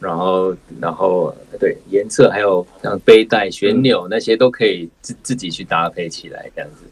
[0.00, 6.84] 然后然后对颜色还有像背带、旋钮那些都可以自自己去搭配起来这样子。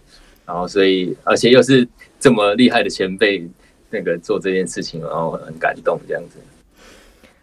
[0.46, 1.88] 然后所以而且又是
[2.20, 3.48] 这么厉害的前辈
[3.90, 6.38] 那个做这件事情，然后很感动这样子。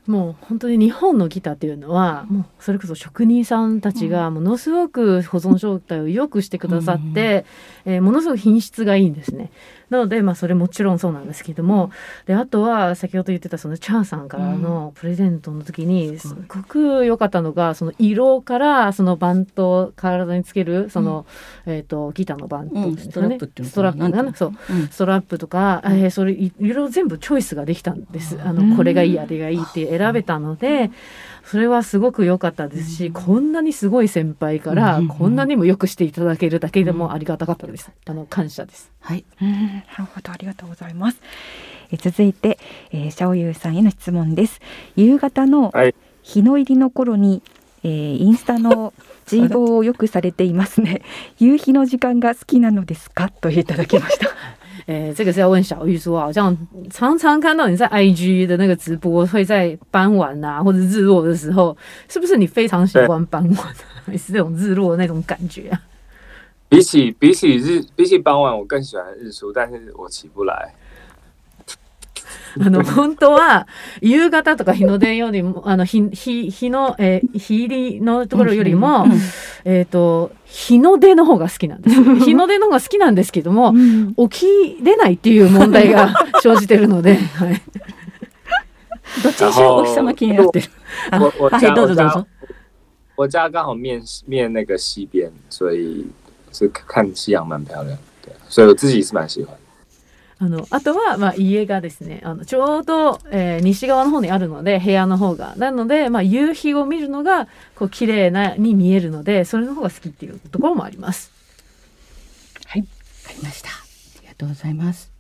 [0.07, 7.43] もう本当に日本のギターっていうのはもうそれこそ職人さんたちがものすごく保存状態を良くしてくださって、
[7.85, 9.49] えーものすごく品質がいいんですね。
[9.89, 11.91] なのでまあそれもちろんそうなんですけども
[12.25, 21.25] であとは先ほど言ってたそのチャンさんからのプレゼントの時にすごく良かったのがその色からそのバント体につけるその、
[21.65, 23.37] えー、とギターのバントですかね。
[23.41, 24.53] うんストラップがねそう。
[24.69, 24.87] うん。
[24.87, 28.39] ストラップとか、えーそれいいろいろ全部チョイスができたんです。
[28.41, 30.91] あのこれがいいあれがいいって選べたので、
[31.45, 37.91] それはすごく良かったですし、こんなにすごい先輩からうんこんなにもよくしていただけるだけでもありがたかったです。
[38.07, 38.91] あの感謝です。
[38.99, 39.23] はい。
[39.41, 41.21] うんなるほどありがとうございます。
[41.91, 42.57] え続いて、
[42.91, 44.59] えー、シャオユーさんへの質問です。
[44.95, 47.43] 夕方のはい日の入りの頃に、
[47.83, 48.93] えーインスタの
[49.27, 51.03] ジーボーをよくされていますね。
[51.37, 53.29] 夕日の時間が好きなのですか？
[53.29, 54.29] といただきました。
[54.87, 56.55] 诶，这个是要问小玉说，好像
[56.91, 61.75] 常常看到你在 IG 的那个直播，会在傍晚啊或者日落的时候，
[62.07, 63.67] 是不是你非常喜欢傍晚，
[64.05, 65.81] 还是这种日落的那种感觉啊？
[66.69, 70.73] 比起比起日比起傍晚，我更喜欢日出，但是我起不来。
[72.59, 73.67] あの本当は
[74.01, 79.05] 夕方とか日の出よりもあの日日日の、えー日入りのところよりも、
[79.65, 81.95] えっ、と日の出の方が好きなんです。
[82.23, 83.73] 日の出の方が好きなんですけども、
[84.29, 87.61] 起きれないっていう問題が 生じてるので、はい。
[89.23, 90.67] どっちにしろお日様気になってる。
[91.11, 91.29] あは
[91.61, 92.27] い、どうぞどうぞ。
[93.17, 96.05] 我家刚好面面那个西边，所以
[96.51, 99.55] 是看夕阳蛮漂亮的，对，所以我自己是蛮喜欢。
[100.45, 111.31] あのあとは、まあ、家がですねあのちょうど、えー西側の方にあるので部屋の方がなので、まあ、夕日を見るのがこう綺麗なに見えるのでそれの方が好きっていうところもあります。
[112.63, 112.83] わかり
[113.41, 113.69] ました。
[113.69, 113.71] あ
[114.21, 115.11] りがとうございます。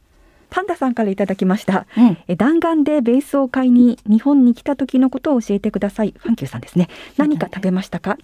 [0.51, 1.87] パンダさんからいただきました。
[1.97, 2.17] うん。
[2.27, 6.13] え弾丸でベースを買いに日本に来た時のことを教えてください。
[6.17, 6.87] ファンキューさんですね。
[7.17, 8.17] 何か食べましたか？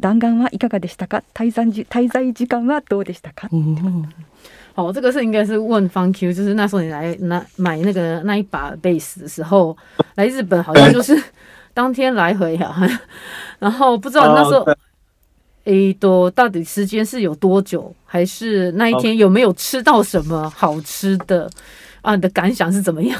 [0.00, 1.22] 弾丸はいかがでしたか？
[1.32, 3.48] 滞在時滞在時間はどうでしたか？
[3.52, 4.08] うん
[4.74, 9.76] 哦，这个是应该是问方 Q，就是那时候你来那买那个那一把贝斯的时候，
[10.16, 11.16] 来日本好像就是
[11.72, 12.76] 当天来回啊，
[13.60, 14.76] 然后不知道那时候哦
[15.64, 21.50] 诶，都到底时间是有多久，还是那一天有没有吃到什么好吃的？
[22.02, 22.14] 啊？
[22.14, 23.18] 你的感想是怎么样？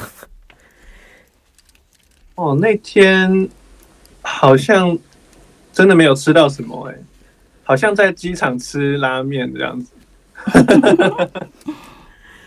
[2.35, 3.49] 哦，那天
[4.21, 4.99] 好像
[5.73, 6.95] 真的没有吃到什么哎、
[7.63, 9.91] 好像在机场吃拉面这样子，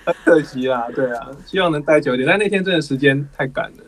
[0.06, 3.84] 很可惜啦，对啊，希望能待久一点，但那天真的时间太赶了，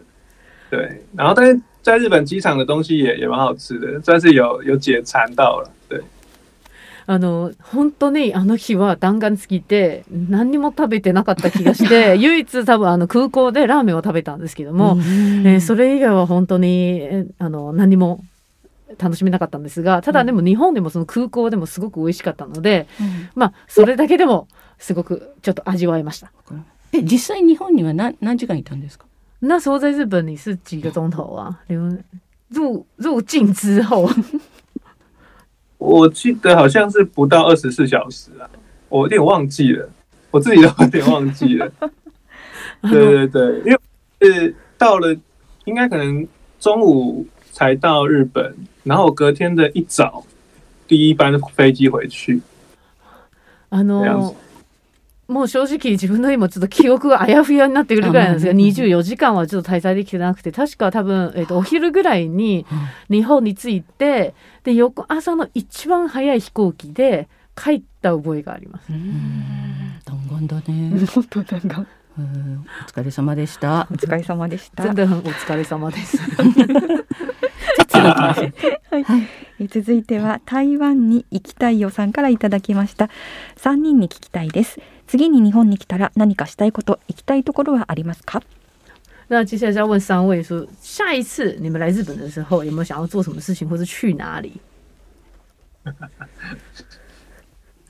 [0.70, 6.02] 对，然后但是在日本机场的东西也也蛮好吃的，算是有有解馋到了，对，
[7.06, 18.26] あの本当にあの日は弾丸付きで何にも食べてなかった気がして 唯一多分あの空港でラーメンを食べたんですけども、えーそれ以外は本当に、えーあの何も
[18.98, 22.88] 楽しめなかったんですがただでも日本でもその空港でもすごく美味しかったので、
[23.36, 24.48] まあそれだけでも
[24.78, 26.32] すごくちょっと味わいました。
[26.92, 29.06] え、実際日本には何何時間いたんですか？
[29.42, 31.60] 那时候在日本你是几个钟头啊？
[31.68, 31.98] 留
[32.50, 34.10] 入入境之后，
[35.78, 38.50] 我记得好像是不到二十四小时啊，
[38.90, 39.88] 我有点忘记了，
[40.32, 41.72] 我自己都有点忘记了。
[42.82, 43.80] 对对对，因为
[44.22, 45.16] 是到了，
[45.66, 46.28] 应该可能
[46.60, 50.24] 中午才到日本，然后我隔天的一早
[50.88, 52.42] 第一班飞机回去。
[53.70, 54.36] あの
[55.28, 62.66] もう正直自分の今ちょっと記憶があやふやになってくるぐらいなんですがあうん24時間はちょっと滞在できてなくて確か多分、えっとお昼ぐらいに
[63.12, 68.88] 日本に着いてで翌朝の一番早い飛行機で帰った覚えがあります。
[68.90, 71.06] 弾丸だね。
[71.06, 71.88] 本当弾丸。
[72.18, 73.94] うんお疲れ様でしたお。
[73.94, 74.84] 疲れ様でした。
[74.84, 76.18] お疲れ様です。
[77.88, 79.04] はい。
[79.62, 83.10] え続いては台湾に行きたいよさんからいただきました
[83.58, 88.42] 3人に聞きたいです次に日本に来たら何かしたいこと行きたいところはありますか？
[89.28, 94.54] 那接下来就要问三位说，下一次你们来日本的时候，有没有想要做什么事情，或是去哪里？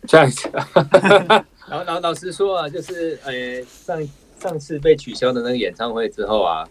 [0.05, 4.01] 这样子，然后老老实说啊，就是呃上
[4.39, 6.67] 上次被取消的那个演唱会之后啊，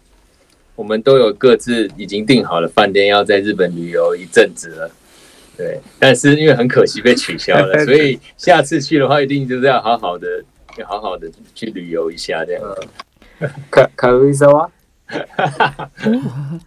[0.78, 4.90] 我们都有各自已经订好了饭店，要在日本旅游一阵子了。
[5.56, 10.42] 对，但是因为很可惜被取消了， 所以下次去的话，一定就是要好好的、
[10.76, 12.62] 要好好的去旅游一下这样。
[13.70, 14.68] 卡卡路伊萨瓦，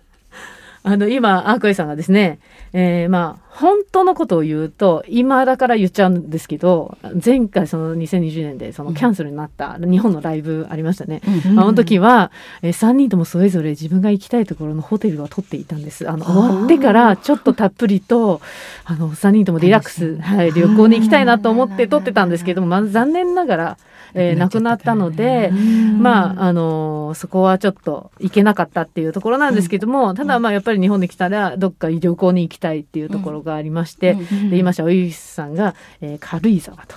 [0.84, 2.40] あの今アークエさんがですね、
[2.73, 11.61] えー、まあ本当のことを言うと今だから言っちゃうんですけど前回その2020年でそのキャンセルになった日本のライブありましたね、うん。
[11.61, 12.33] あの時は、
[12.63, 16.09] えー、3人ともそれぞれ自分が行きたいところのホテルを取っていたんです。
[16.09, 18.41] あの終わってからちょっとたっぷりと
[18.85, 23.79] あの3人ともリラックス、はい、旅行に行きたいなと思って取ってたんですけども、まあ、残念ながら、
[24.15, 34.15] えー、亡くなったので、まあ、あのそこはちょっと行けなかったっていうところなんですけども、ただまあやっぱり日本に来たらどっか旅行に行きたいっていうところがありまして、
[34.51, 36.97] で今おゆさんが、えー、軽井沢と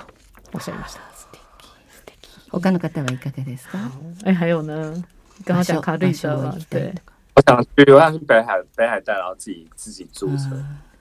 [0.53, 1.01] おっしゃいました。
[2.51, 3.91] 他の方はいかがですか？
[4.23, 4.93] 哎，还有呢，
[5.43, 6.93] 刚刚讲軽井沢对。
[7.35, 10.55] 我想去，我想去北海北海道，然后自己自己租车，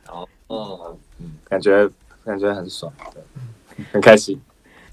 [0.05, 0.97] 然后哦，
[1.49, 1.89] 感觉
[2.25, 3.23] 感觉很爽，对，
[3.93, 4.41] 很开心。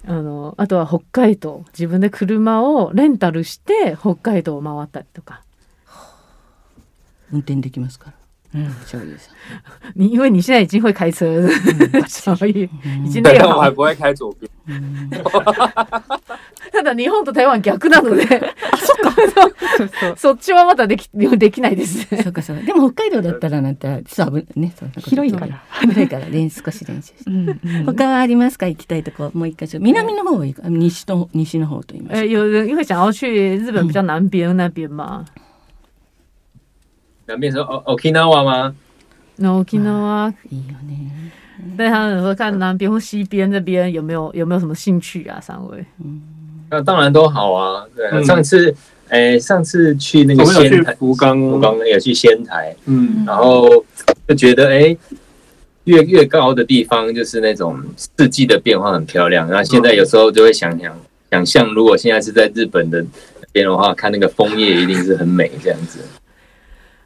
[0.07, 5.43] あのあとは北海道自分で車をレンタルして北海道を回ったりとか
[7.31, 8.13] 運転できますから。
[8.53, 9.35] 嗯，小雨さん。
[9.95, 11.49] 你因为你现在已经会开车了，
[12.05, 12.69] 所以
[13.05, 14.51] 已经我还不会开左边。
[16.83, 18.25] ただ日本と台湾逆なので。
[18.27, 20.17] そうそう。
[20.17, 22.23] そっちはまだできできないですね。
[22.23, 22.63] そうかそうか。
[22.63, 25.09] でも北海道だったらなんて実は危ねそんなこと。
[25.09, 25.63] 広いから。
[25.81, 27.29] 広いから練少し練習して。
[27.29, 28.67] 嗯嗯，他はありますか？
[28.67, 29.79] 行きたいとこもう一箇所。
[29.79, 35.25] 南の方がいいか西の西の方と言いま呃，す有人因为想要去日本比较南边那边嘛，
[37.27, 38.73] 南边说哦 Okinawa 吗？
[39.37, 41.31] 那沖縄，いいよね。
[41.77, 45.39] 但他们说看南边或西边这边有没有有没有什么兴趣啊？
[45.39, 45.85] 三位，
[46.71, 47.85] 那当然都好啊。
[47.95, 48.73] 对啊，嗯上次
[49.09, 53.85] 哎上次去那个我们有去仙台，福冈，福冈也去仙台，嗯，然后
[54.27, 54.97] 就觉得哎。
[55.85, 59.49] 越越高的地方，就是那种四季的变化很漂亮。
[59.49, 60.95] 然后现在有时候就会想想
[61.31, 65.97] 想象，如果现在是在日本的那边的话，看那个枫叶一定是很美这样子。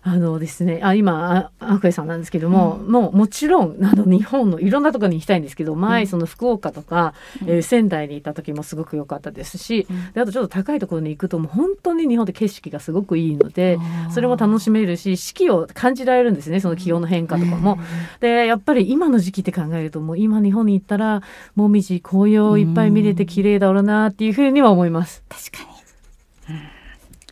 [0.08, 7.16] あのですね、あ今あアクエさんなんですけども、もうもちろんあの日本のいろんなところに行きたいんですけど、前その福岡とか、
[7.48, 13.80] えー仙台に行った時もすごく良かったですし、であとちょっと高いところに行くともう本当に日本で景色がすごくいいので、
[14.12, 17.80] それも楽しめるし四季を感じられるんですねその気温の変化とかも。
[18.20, 21.24] でやっぱり今の時期って考えるともう今日本に行ったら
[21.56, 25.24] もみじ紅葉いっぱい見れて綺麗だろうなっていうふうには思います。
[25.28, 25.75] 確かに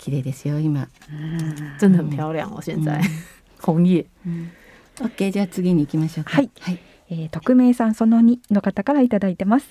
[0.04, 0.86] 綺麗ですよ今
[1.80, 3.02] 真的很漂亮哦，现在
[3.62, 4.06] 红叶。
[5.00, 9.68] OK じゃあ次に行きましょうかはいはいえー、匿名さんその2の方からいただいてます。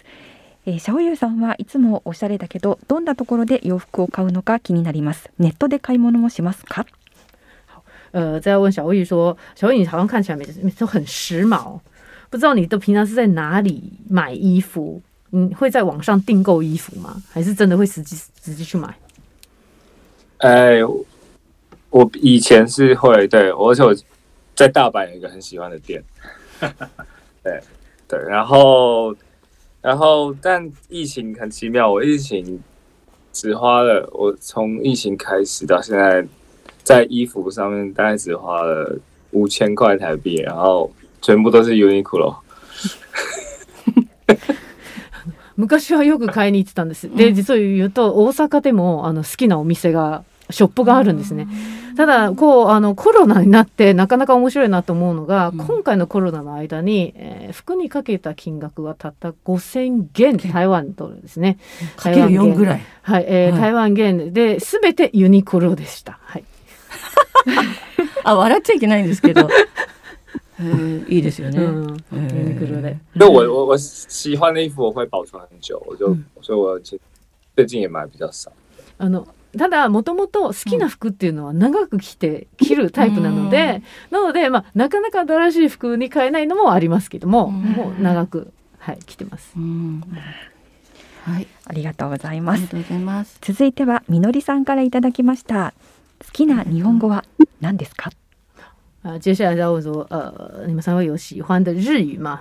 [0.64, 5.29] えー、シャオユーさんはいつもおしゃれだけどどんなところで洋服を買うのか気になります。
[5.38, 6.87] ネットで買い物もしますか？
[8.12, 11.81] 呃，再问小玉说，小玉你好像看起来每次每次都很时髦，
[12.31, 15.03] 不知道你都平常是在哪里买衣服？
[15.31, 17.23] 你会在网上订购衣服吗？
[17.31, 18.95] 还是真的会实际实际去买？
[20.42, 20.83] 哎，
[21.90, 23.94] 我以前是会对，而且我
[24.57, 26.02] 在大阪有一个很喜欢的店，
[27.44, 27.61] 对
[28.09, 29.14] 对，然后
[29.81, 32.61] 然后但疫情很奇妙，我疫情
[33.33, 36.26] 只花了，我从疫情开始到现在，
[36.83, 38.98] 在衣服上面大概只花了
[39.31, 42.38] 五千块台币，然后全部都是 Uniqlo。
[45.55, 47.09] 昔はよく買いに行ってたんです。
[47.14, 51.49] で、実を言うと大阪でもあの好きなお店がショップがあるんですね。
[51.97, 61.59] ただこうあのコロナになってなかなか面白いなと思うのが、今回のコロナの間に、えー服にかけた金額はたった5000元台湾ドルですね。
[61.97, 62.81] かける4ぐらい。
[63.03, 63.61] はい、えーはい。
[63.61, 64.33] 台湾元。
[64.33, 66.18] で全てユニクロでした。
[66.22, 66.45] はい。
[68.24, 69.49] あ笑っちゃいけないんですけど。
[70.61, 71.59] えーいいですよね。
[71.59, 72.97] うん、ユニクロで。
[73.16, 76.81] 就我我我喜欢的衣服我会保存很久，我就、所以我
[77.55, 78.51] 最近也买比较少。
[78.99, 79.26] あの
[79.59, 89.53] ただもともと好きな服っていうのは長く着て着るタイプなので、なので、まあ、なかなか新しい服に買えないのもありますけども、もう長く、はい、着てます。
[89.57, 90.03] うん
[91.24, 92.57] はいありがとうございます。
[92.57, 95.72] ありがとうございます続いてはみのりさんからいただきました。
[96.24, 97.24] 好きな日本語は
[97.61, 98.11] 何ですか？
[99.05, 102.40] 啊，接下来再问说，呃，你们三位有喜欢的日语吗？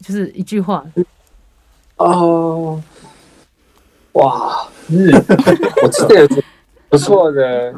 [0.00, 0.84] 就是一句话，
[1.96, 2.80] 哦，
[4.12, 5.10] 哇，日，
[5.82, 6.28] 我记得有
[6.90, 7.72] 不错的，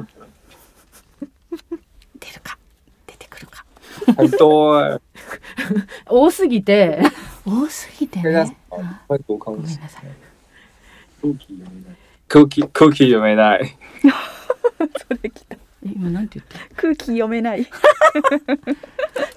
[2.18, 2.56] 出るか。
[3.06, 3.64] 出てくるか。
[4.16, 4.98] 很多哎、
[6.06, 7.02] 多すぎて，
[7.44, 8.56] 多すぎてね。
[8.70, 9.00] 么？
[9.08, 10.04] 会读空めんなさい。
[12.28, 13.76] cookie cookie 有没来？
[14.96, 16.74] それ来たえ今なんて言った？
[16.80, 17.66] 空気読めない。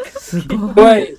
[0.06, 1.18] すごい。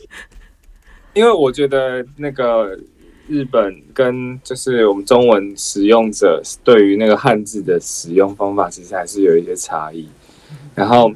[1.16, 2.78] 因为因为我觉得那个
[3.26, 10.08] 日本跟就是我们中文使用者对于那个汉字的使用方法，其实还是有一些差异。
[10.74, 11.10] 然后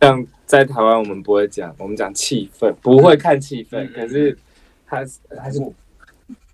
[0.00, 4.36] 像在台湾，我们不会讲，我们讲气氛，不会看气氛，可是
[4.86, 5.58] 它是它是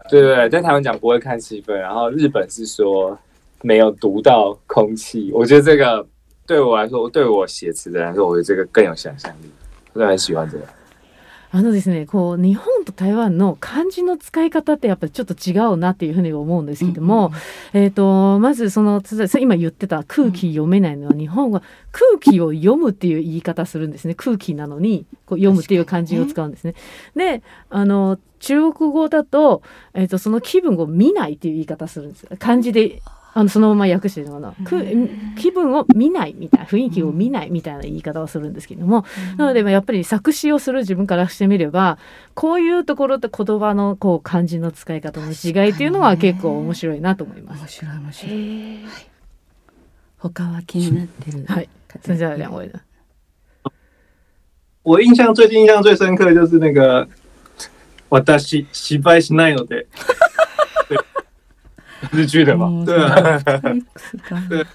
[0.09, 3.19] 对对对，在台湾讲不会看气氛，然后日本是说
[3.63, 5.31] 没有读到空气。
[5.33, 6.07] 我觉得这个
[6.47, 9.51] 对我来说，对我写词的人来说，我觉得这个更有想象力，
[9.93, 10.65] 我就很喜欢这个。
[11.57, 17.33] あのですね、こう日本と台湾の漢字の使い方ってやっぱりちょっと違うなっていうふうに思うんですけども、
[17.73, 24.15] えっ、とまずそのつ今言ってた空気読めないのは日本は空気を読むっていう言い方するんですね。
[24.15, 26.75] 空気なのにこう読むっていう漢字を使うんですね。
[27.17, 29.63] で、あの中国語だと
[29.95, 32.27] えっ、とその気分を見ないっていう言い方するんです。
[32.39, 33.01] 漢字で
[33.39, 34.83] あのそのまま訳してるのかな、く
[35.37, 39.05] 気分を見ないみたいな雰囲気を見ないみたいな言い方をするんですけども、
[39.37, 41.99] なのでまあやっぱり作詞をする自分からしてみれば
[42.33, 47.61] こういうところと言葉のこう漢字の使い方の違いっていうのは結構面白いなと思います。
[47.61, 49.11] 面白い面白い、はい、
[50.17, 51.69] 他は気になってるはい。
[52.03, 52.81] 剩下两位呢？
[54.83, 57.07] 我印象最近印象最深刻的就是那个
[58.09, 59.87] 我的失失败しないので，
[62.13, 62.71] 日剧的吗？
[62.71, 64.67] もう对啊，その X が。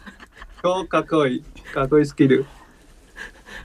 [0.64, 1.44] 超かっこいい
[1.74, 2.46] かっこいいスキル。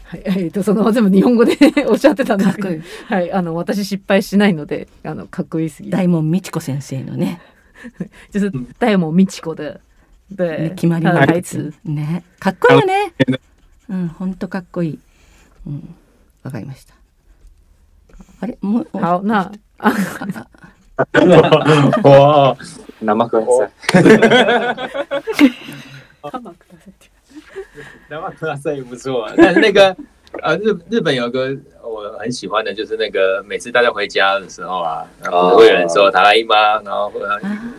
[0.04, 1.56] はい、 えー、とその全部日本語で
[1.88, 2.68] おっしゃってたんですけど。
[2.68, 2.82] かっこいい。
[3.14, 7.40] はい、あの私失敗しないのであのかっこいいすぎ大門美智子先生のね。
[8.32, 9.80] 就是大門美智子的
[10.34, 12.22] 对ね決まり他の的台詞ね。
[12.40, 13.12] かっこいいよね。
[13.88, 14.98] うん本当かっこいい。
[15.66, 15.94] うん。
[16.42, 16.94] わかりました。
[18.40, 18.58] あれ？
[18.60, 19.52] もう好那。
[19.78, 19.92] 啊
[22.02, 22.56] 哇，
[22.99, 23.71] 生 ください。
[28.09, 29.95] 南马克赛也不错，但是那个
[30.43, 37.27] 呃日日本有个我很喜欢的，就是那个每次大家回家的时候啊，然后会有人说“塔拉伊妈”，然后会有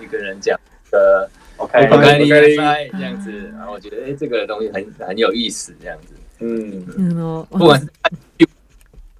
[0.03, 0.59] 一个人讲
[0.91, 7.89] 呃“OK 我该离开”这样子，然后我觉得哎这个东西很很有意思，这样子，嗯，あの不管是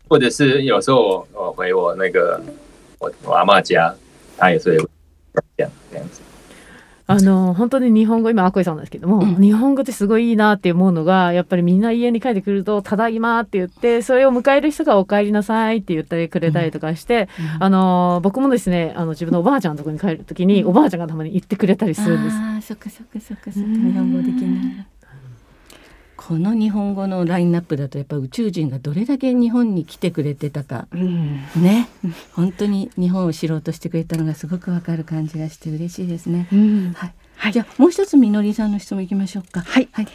[0.09, 2.41] 或者是有时候我我回我那个
[2.99, 3.95] 我我阿嬷家，
[4.37, 4.83] 她也是
[7.10, 17.30] あの本当に日本語今アコイさんなんですけども、日本語ってすごいいいなって思うのがやっぱりみんな家に帰ってくると「ただいま」って言ってそれを迎える人が「お帰りなさい」って言ってくれたりとかして、
[17.60, 22.36] あの僕もですねあの自分のおばあちゃんのところに帰る時に、おばあちゃんがたまに言ってくれたりするんです。
[22.36, 23.70] ああそっかそっかそっかそっか。
[23.70, 24.88] 日本語できない
[26.28, 30.90] この日本語のラインナップだとやっぱ宇宙人がどれだけ日本に来てくれてたか。
[30.92, 31.40] うん。
[31.56, 31.88] ね。
[32.34, 36.50] 本当に日本を知ろうとしてくれたのがすごくわかる感じがして嬉しいですね。
[36.52, 36.94] うん。
[36.98, 37.54] はい、はい。
[37.54, 39.62] じゃあもう一つみのりさんの質問いきましょうか。
[39.62, 40.08] はい、はい。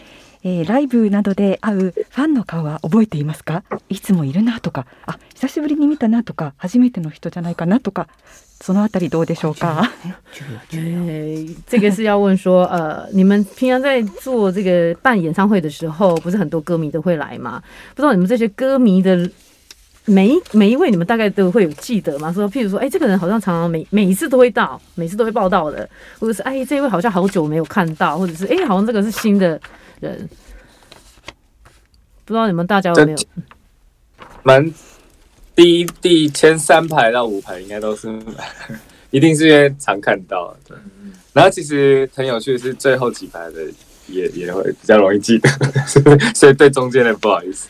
[0.45, 3.65] えーライブなどで会うファンの顔は覚えていますか？
[3.89, 4.87] いつもいるなとか。
[5.07, 6.53] あ久しぶりに見たなとか。
[6.59, 8.09] 初めての人じゃないかなとか
[8.62, 9.90] そのあたりどうでしょうか
[10.74, 17.62] 呃，这个是要问说，呃，你们平常在做这个办演唱会的时候，不是很多歌迷都会来吗？
[17.96, 19.30] 不知道你们这些歌迷的
[20.06, 22.34] 每一每一位，你们大概都会有记得吗？
[22.34, 25.88] 说，譬如说，哎，这个人好像常常每每一次都会到，每次都会报道的，
[26.20, 29.60] 或者是哎，这位好像好久没有看到，或者是哎，好像这个是新的
[30.00, 30.28] 人。
[32.26, 33.18] 不知道你们大家有没有？
[34.44, 34.74] 蛮
[35.55, 38.09] 第一第前三排到五排应该都是，
[39.11, 40.77] 一定是因为常看到对。
[41.33, 43.63] 然后其实很有趣的是，最后几排的
[44.07, 45.49] 也也会比较容易记得，
[46.35, 47.69] 所以对中间的不好意思。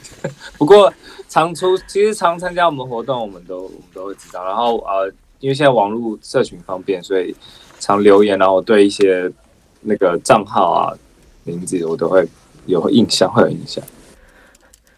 [0.59, 0.93] 不过
[1.29, 4.45] 常出其实常参加我们活动，我们都我们都会知道。
[4.45, 7.35] 然后呃，因为现在网络社群方便，所以
[7.79, 9.31] 常留言，然后对一些
[9.81, 10.93] 那个账号啊
[11.45, 12.27] 名字我都会
[12.67, 13.83] 有印象，会有印象。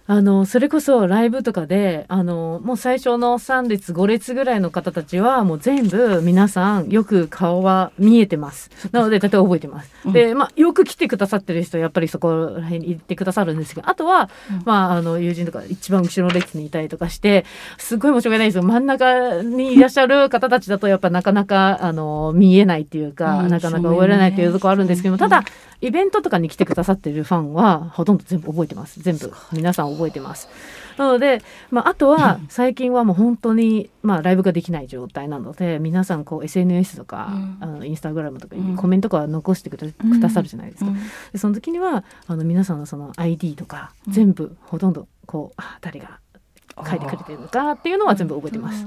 [0.07, 8.71] あのそれこそライブとかであのもう最初の3列5列ぐらいの方たちはもう全部皆さんよく顔は見えてます。
[8.93, 14.31] なので大体覚えてます、で、まあ、よく来てくださってる人はやっぱりそこら辺に行ってくださるんですけどあとは、
[14.65, 17.45] まあ、あの友人とか一番後ろの列にいたりとかして
[17.79, 18.55] すごい申し訳ないです。
[18.55, 23.49] けど真ん中にいらっしゃる方たちだとやっぱなかなかあの見えないっていうか、うん。
[23.49, 25.45] なかなか覚えられないっていうところあるんですけど、ただ
[25.85, 29.01] イベントとかに来てくださってるファンはほとんど全部覚えてます。
[29.01, 29.31] 全部。
[29.53, 30.49] 皆さん覚えてます。
[30.97, 40.91] なので、まあ、あとは最近はもう本当に、まあ、ライブができない状態なので皆さんこう SNS とか、あのインスタグラムとかにコメントとか残してくだ,、くださるじゃないですか、
[41.33, 46.21] でその時にはあの皆さんのその ID とか全部ほとんどこうあ誰が
[46.77, 48.87] 書いてくれてるのかっていうのは全部覚えてます。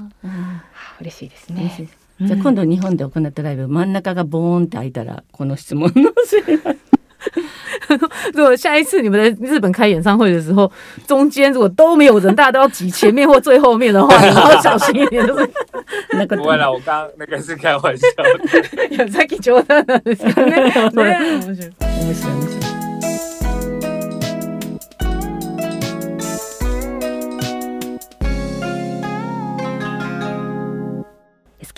[1.00, 1.88] 嬉しいですね
[2.20, 6.42] じゃあ今度日本で行ったライブ真ん中がボーンって開いたらこの質問のせい
[8.34, 10.70] 如果下一次你们在日本开演唱会的时候，
[11.06, 15.26] 中间如果都没有人，大家都要挤前面或最后面的话，你们要小心一点。
[15.26, 15.50] 就是
[16.12, 18.10] なこと不会啦，我刚刚那个是开玩笑
[19.10, 20.50] さっき冗談なんですよね。
[20.50, 22.77] ね面白い面白い面白い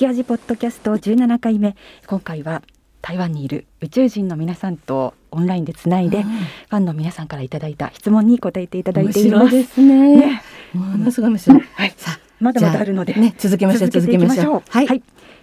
[0.01, 1.77] スキアポッドキャスト17回目
[2.07, 2.63] 今回は
[3.03, 10.43] 台湾にいる宇宙人の皆さんとオンラインでつないで、ファンの皆さんからいただいた質問に答えていただいています白いですね
[10.73, 15.03] ものすごい面白いはいさあまだまだあるので、ね続けましょう続けていきましょうはい、はい、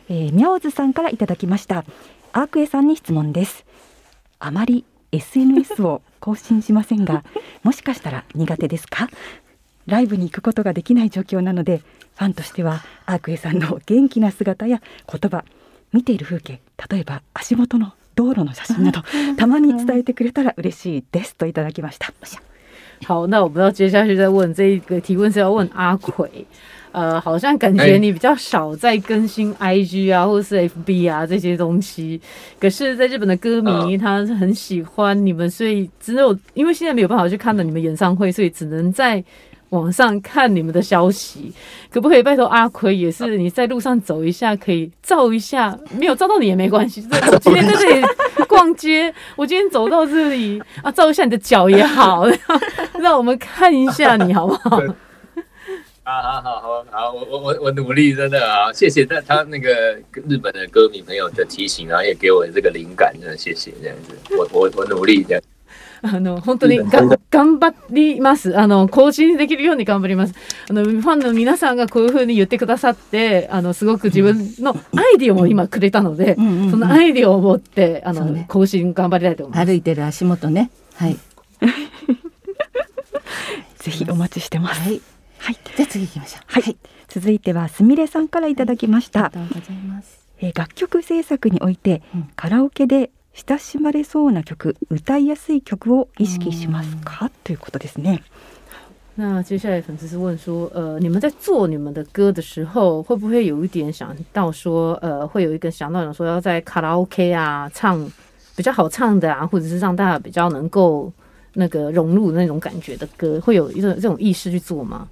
[0.09, 1.85] えー、ミャオズさんからいただきました
[2.33, 3.63] アークエさんに質問です
[4.39, 7.23] あまり SNS を更新しませんが
[7.61, 9.07] もしかしたら苦手ですか
[9.88, 11.81] ライブに行くことができない状況なので
[12.15, 14.81] ファンとしてはアークエさんの元気な姿や
[15.11, 15.43] 言葉
[15.91, 16.59] 見ている風景
[16.89, 19.01] 例えば足元の道路の写真など
[19.38, 22.13] たまに伝えてくれたら嬉しいですといただきました
[23.05, 26.45] 好，那我们要接下去再问这一个提问是要问阿奎。
[26.93, 32.19] 呃，好像感觉你比较少在更新 IG 啊，或是 FB 啊这些东西。
[32.59, 39.23] 可是，在日本的歌迷他是很喜欢你们，所以只有因为现在没有办法去看到你们演唱会，所以只能在
[39.70, 41.51] 网上看你们的消息。
[41.89, 47.01] 可不可以拜托阿奎，也是你在路上走一下，可以照一下，没有照到你也没关系。
[47.01, 48.03] 就是我今天在这里
[48.47, 52.61] 逛街，我今天走到这里啊，照一下你的脚也好，让
[53.01, 54.82] 让我们看一下你好不好？
[56.03, 59.97] 好好好好好，我我我我努力，真的啊，谢谢他他那个
[60.28, 65.43] 日本的歌迷朋友的提醒，然后也给我这个灵感，真的谢谢这样子，我我我努力这样。
[66.01, 68.57] あの本当にが頑張ります。
[68.57, 70.33] あの更新できるように頑張ります。
[70.69, 76.71] あのファンの皆さんがこういう風に言ってくださって、あのすごく自分のアイディアも今くれたので、うんうんうん。
[76.71, 78.45] そのアイディアを持ってあの、ね。
[78.47, 79.67] 更新頑張りたいと思います。
[79.67, 80.71] 歩いてる足元ね。
[80.95, 81.17] はい。
[83.79, 84.81] ぜひお待ちしてます。
[84.81, 85.01] はい。
[85.39, 86.41] はい、じゃあ次行きましょう。
[86.47, 86.77] はい。
[87.07, 89.25] 続いてはすみれさんからいただきました。
[89.25, 90.19] ありがとうございます。
[90.39, 92.29] えー楽曲制作において、うん。
[92.35, 98.22] カラオケで親しまれそうな曲歌いやすい曲を意識しますか、ということですね。
[99.14, 108.10] 那接下来粉丝是问说，呃，你们在做你们的歌的时候，会不会有一点想到说，呃，会有一个想到说要在卡拉 OK 啊唱
[108.56, 111.12] 比较好唱的啊，或者是让大家比较能够
[111.54, 115.06] 那个融入那种感觉的歌，会有一种这种意识去做吗？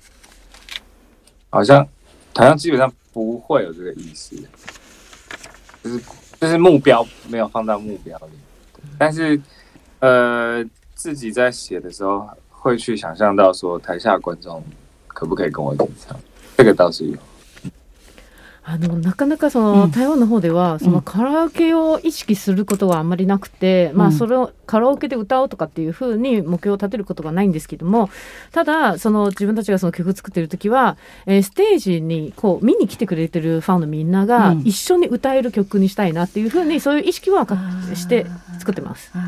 [1.51, 1.87] 好像
[2.35, 4.35] 好像基本上不会有这个意思，
[5.85, 5.99] 就是
[6.40, 8.34] 就是目标没有放到目标里，
[8.98, 9.40] 但是
[10.00, 10.64] 呃
[10.94, 14.64] 自己在写的时候会去想象到说台下观众
[15.08, 16.18] 可不可以跟我一起唱，
[16.58, 17.18] 这个倒是有。
[18.68, 19.92] あのなかなかその、うん。
[19.92, 28.10] 台湾の方ではそのカラオケを意識することはあんまりなくて、まあうんそれをカラオケで歌おうとかっていうふうに目標を立てることがないんですけども
[28.52, 30.98] ただその自分たちがその曲作ってる時は、
[31.28, 34.62] えーステージにこう見に来てくれてるファンのみんながうん。
[34.62, 37.46] 一緒に歌える曲にしたいなっていうふうにそういう意識は
[37.94, 38.26] して
[38.58, 39.12] 作ってます。
[39.16, 39.22] わ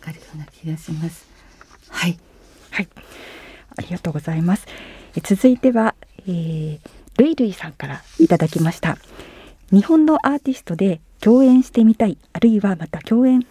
[0.00, 1.26] かるような気がします。
[1.90, 2.18] はい。
[2.70, 2.88] はい、
[3.76, 4.66] ありがとうございます。
[5.16, 5.94] え続いては、
[6.26, 6.78] えー、
[7.16, 8.98] ルイルイさんからいただきました。
[9.70, 13.46] 日本のアーティストで共演してみたい、あるいはまた共演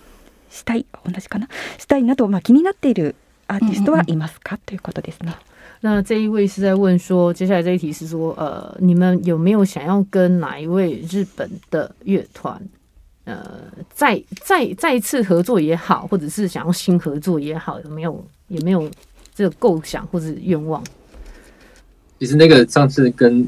[0.49, 1.47] したい、同じかな、
[1.77, 3.15] したいなどまあ気になっている
[3.47, 5.33] アーティストはいますか、ということですね。
[5.81, 12.61] 那这一位是在问说，接下来这一题是说，呃，你们有没有想要跟哪一位日本的乐团，
[13.25, 13.61] 呃，
[13.93, 18.89] 再再再一次合作也好，或者是想要新合作也好，有没有有没有
[19.35, 20.81] 这个构想或者愿望？
[22.23, 23.45] 其实那个上次跟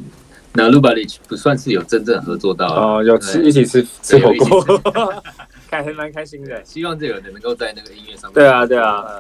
[0.52, 2.98] n a l u b a l i 不算是有真正合作到啊。
[2.98, 4.84] 哦，有吃对一起吃吃火锅，
[5.72, 6.62] 开还蛮开心的。
[6.66, 8.34] 希望这个人能够在那个音乐上面。
[8.34, 9.18] 对啊，对啊，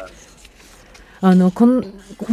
[1.22, 1.82] あのこの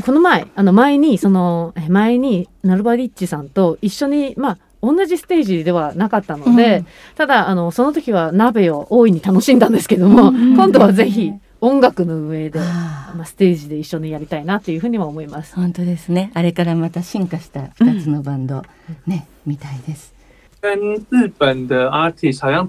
[0.05, 6.87] この前あの前にそのえ前にナルバリッチさんと一緒にまあ同じステージではなかったので、うん。
[7.15, 10.57] ただあのその時は鍋を大いに楽しんだんですけども、うん。
[10.57, 11.33] 今度はぜひ
[11.65, 15.55] 音楽の上で、まあ、ステージで一緒にやりたいなっていうふうには思います。
[15.55, 16.33] 本当ですね。
[16.35, 18.65] あれからまた進化した二つのバンド、
[19.07, 20.13] ねみたいです。
[20.61, 22.69] 跟日本的 artist 好像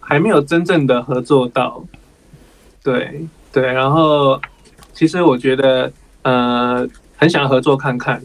[0.00, 1.84] 还没有真正的合作到，
[2.82, 4.40] 对对，然后
[4.92, 6.84] 其实我觉得呃
[7.16, 8.20] 很想合作看看，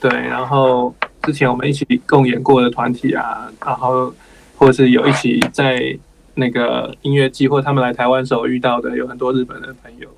[0.00, 4.14] 对，然后之前我们一起共演过的团体啊，然后
[4.56, 5.94] 或者是有一起在
[6.34, 10.08] 那个音乐季或他们来台湾时候遇到的有很多日本的朋友，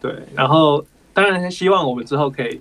[0.00, 2.60] 对，然后当然希望我们之后可以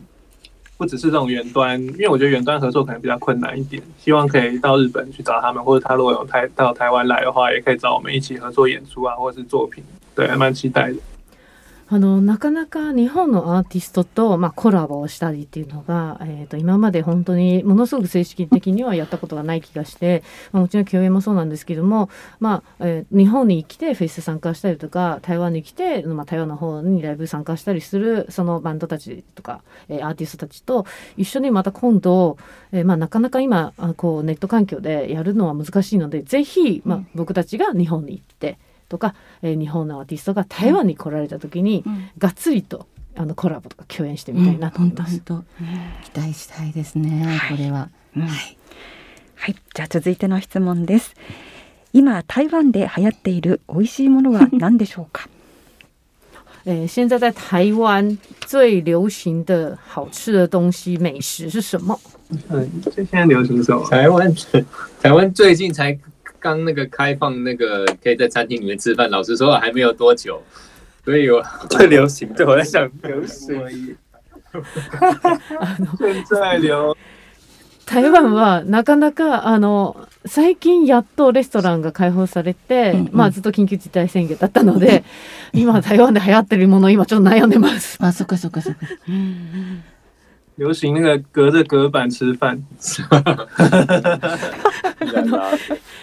[0.77, 9.83] 不只是这种远端，因为我觉得远端合作可能比较困难一点，希望可以到日本去找他们，或者他如果有台到台湾来的话，也可以找我们一起合作演出啊，或者是作品，
[10.15, 10.95] 对，还蛮期待的。
[11.93, 32.37] あのなかなか日本のアーティストと、まあ、コラボをしたりっていうのが、えー、と今まで本当にものすごく正式的にはやったことがない気がして、まあ、もちろん共演もそうなんですけども、まあえー日本に来てフェス参加したりとか台湾に来て、まあ、台湾の方にライブ参加したりするそのバンドたちとか、えーアーティストたちと一緒にまた今度、
[32.71, 38.57] えーまあ、なかなか今こうネット環境でやるのは難しいのでぜひ、まあ、僕たちが日本に行って
[38.89, 41.83] とか、えー日本のアーティストが台湾に来られた時に、
[42.17, 45.21] がっつりとあのコラボとか共演してみたいなと思います。
[45.27, 45.43] 本
[46.09, 47.89] 当期待したいですね、これは。
[48.15, 48.27] うんは
[49.51, 51.15] い、じゃあ続いての質問です。
[51.91, 55.27] 今台湾で流行っている美味しいものは 何でしょうか？
[56.65, 58.17] 诶，现在在台湾
[58.47, 61.99] 最流行的好吃的东西美食是什么？
[62.49, 63.85] 嗯，这现在流行什么？
[63.89, 64.33] 台湾
[65.01, 65.91] 台湾最近才
[66.43, 70.43] 刚那个开放那个可以在餐厅里面吃饭，老实说还没有多久，
[71.05, 73.95] 所以我最流行，对我在想流行。
[75.97, 76.95] 现在流
[77.85, 85.03] 台湾はなかなかあの最近やっとレストランが開放されて、うんうんまあずっと緊急事態宣言だったので、
[85.53, 87.97] 今台湾で流行ってるもの今ちょっと悩んでます。
[88.03, 88.79] あ、そっかそっかそっか。
[90.57, 92.61] 流行那个隔着隔板吃饭，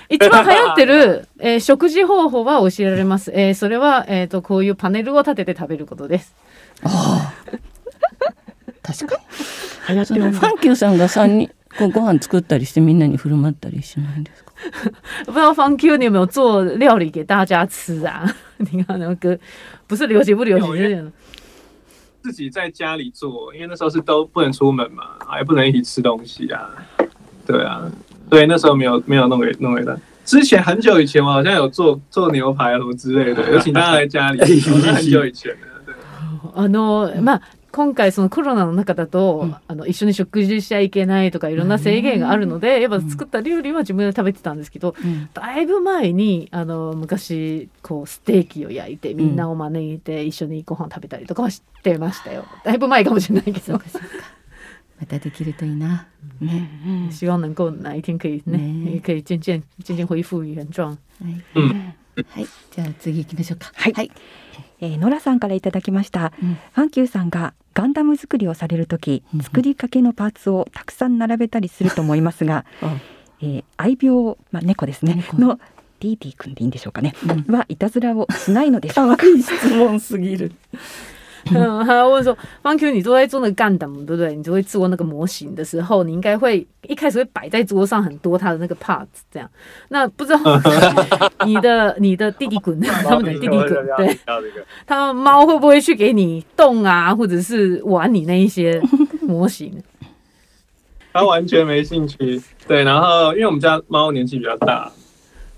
[0.09, 3.30] 一番流行ってる、えー食事方法は教えられます。
[3.34, 6.34] えーそれはえっ、とこういうパネルを立てて食べることです。
[6.82, 7.44] ああ。
[8.82, 9.20] 確か
[9.88, 10.18] 流行ってに。
[10.20, 14.51] そのますファンキューさんが三人こうご飯作ったりしてみんなに振る舞ったりしないんですか？
[15.26, 18.24] 不知道方 Q 你有没有做料理给大家吃啊？
[18.59, 19.38] 你看那个
[19.86, 21.12] 不是流行不流行，
[22.24, 26.70] 自己在家里做，因为那时候是都不能出门嘛，还不能一起吃东西啊。
[27.45, 27.84] 对啊，
[28.30, 29.95] 对，那时候没有没有弄给弄给他。
[30.26, 35.58] 之前很久以前，我好像有做做牛排啊什么之类的，有请大家来家里， 好像很久以前了。
[35.86, 35.93] 对，
[36.56, 37.41] あのまあ
[37.73, 44.95] 今回そのコロナの中だと、あの一緒に食事しちゃいけないとかいろんな制限があるので、やっぱ作った料理は自分で食べてたんですけど、
[45.35, 52.45] だいぶ前にあの昔こうステーキを焼いてみんなを招いて一緒にご飯食べたりとかはしてましたよ。
[52.64, 53.81] だいぶ前かもしれないけど。
[54.99, 56.09] またできるといいな。
[56.41, 57.09] ね。
[57.11, 60.89] 希望能够哪一天可以呢，ね也可以渐渐渐渐恢复原状。
[60.89, 60.99] はい。
[61.55, 61.95] うん。
[62.29, 62.47] はい。
[62.71, 63.71] じゃあ次行きましょうか。
[63.75, 64.11] はいはい。
[64.83, 72.64] えー、ノラさんからいただきました、うんファンキューさんがガンダム作りをされる時うん作りかけのパーツをたくさん並べたりすると思いますが、
[73.43, 75.14] えー愛病、まあ、猫ですね。
[75.14, 75.59] 猫の
[76.01, 77.14] ディーディ君でいいんでしょうかね、
[77.49, 79.25] うはいたずらをしないのでしょうか。
[79.25, 80.53] 質問すぎる。
[81.55, 84.34] 嗯， 他问说方 Q，你都在做那个干等，对不对？
[84.34, 89.49] 你就会做那个模型的时候，你应该会一开始会摆在桌上很多他的那个 parts 这样。
[89.88, 90.41] 那不知道
[91.47, 94.18] 你的你的弟弟滚，他们的弟弟滚，对，
[94.86, 98.80] 他们猫会不会去给你动啊，或者是玩你那一些
[99.22, 99.82] 模型？
[101.12, 102.41] 他完全没兴趣。
[102.68, 104.93] 对，然后因为我们家猫年纪比较大，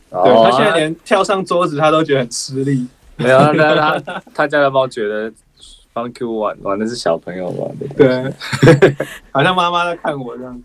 [0.09, 2.87] 哦对，它现在连跳上桌子它都觉得很吃力。
[3.17, 5.31] 没有，他他 他家的猫觉得
[5.93, 8.35] 帮 Q 玩玩的是小朋友玩的，对，
[9.31, 10.63] 好像妈妈在看我这样。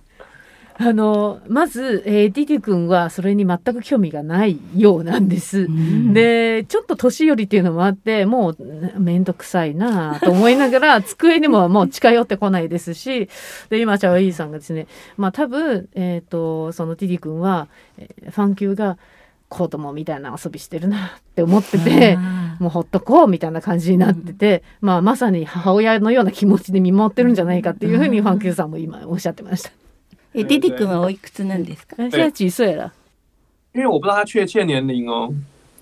[0.80, 5.68] あのまず、えー、ディディ君はそれに全く興味がないようなんです。
[6.14, 13.28] でちょっと年寄りっていうのもあってもう面倒くさいなと思いながら机にももう近寄ってこないですし
[13.72, 14.86] で今チャワイーさんがですね
[15.18, 19.00] まあ多分、えー、とそのディディ君は、えーファンキューが
[19.50, 22.18] 子供みたいな遊びしてるなって思ってて。
[22.58, 29.70] もうほっとこうみたいな感じになってて、まあ、まさに母親のような気持ちで見守ってるんじゃないかっていうふうにファンキューさんも今おっしゃってました。
[30.34, 31.96] え、デディ君はおいくつなんですか？
[32.00, 32.92] え现在几岁了？
[33.76, 35.32] 因为我不知道它确切年龄哦，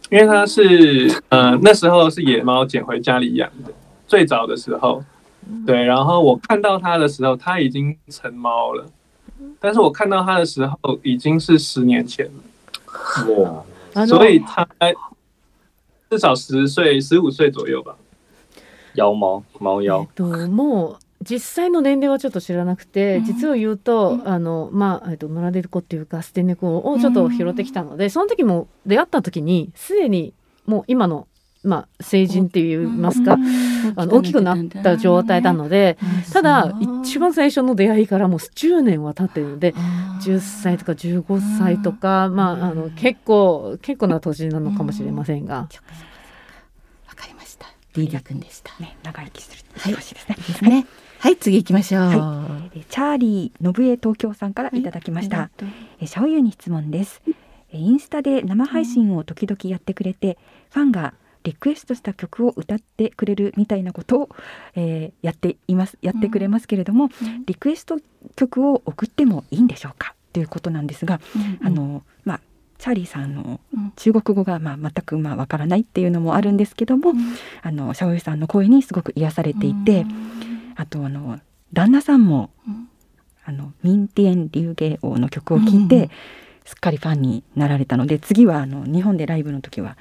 [0.09, 3.71] 因为它是呃那时候是野猫捡回家里养的，
[4.05, 5.01] 最早的时候，
[5.65, 8.85] 对，然后我看到它的时候，它已经成猫了，
[9.61, 12.43] 但是我看到它的时候已经是十年前了，
[13.41, 14.67] 哇，あの所以它
[16.09, 17.95] 至少十岁、十五岁左右吧。
[18.95, 30.33] 妖猫猫妖，ともう実際の年齢はちょっと知らなくて、実を言うと、あのまあえっと野良猫っていうか捨て猫をちょっと拾ってきたので、その時も出会った時にすでに
[30.65, 31.27] もう今の
[31.63, 33.39] まあ、成人って言いますか、
[33.95, 35.97] あの大きくなった状態なので、
[36.31, 36.71] ただ
[37.03, 39.73] 一番最初の出会いからもう10年は経ってるので
[40.21, 45.67] 10歳とか15歳とか、まあ、あの結構結構な年なのかもしれませんが。
[47.07, 47.67] わかりました。
[47.95, 48.73] リーダー君でした。
[48.79, 50.35] ね、長生きするはい少しですね。
[50.35, 50.87] ですね。
[51.19, 52.01] はい、次行きましょう。
[52.03, 55.49] はえチャーリー信江東京さんからいただきました。
[55.99, 57.21] えシャオユーに質問です。
[57.71, 60.37] えインスタで生配信を時々やってくれて、
[60.69, 61.13] ファンが
[61.45, 64.29] リクエストした曲を歌ってくれるみたいなことを、
[64.75, 67.09] えーやっていますやってくれますけれども、
[67.45, 67.99] リクエスト
[68.35, 70.15] 曲を送ってもいいんでしょうか？
[70.33, 71.21] ということなんですが、
[71.63, 72.41] あのまあ
[72.79, 73.93] チャーリーさんのうん。
[73.95, 77.13] 中国語がまあ全くまあわからないっていうのもあるんですけども、
[77.61, 80.05] あのシャオユーさんの声にすごく癒されていて、
[80.75, 81.39] あとあの
[81.71, 82.89] 旦那さんも、うん。
[83.45, 86.09] あのミンティエン流芸王の曲を聴いて、うん。
[86.65, 89.97] すっかりファンになられたので次はあの日本でライブの時は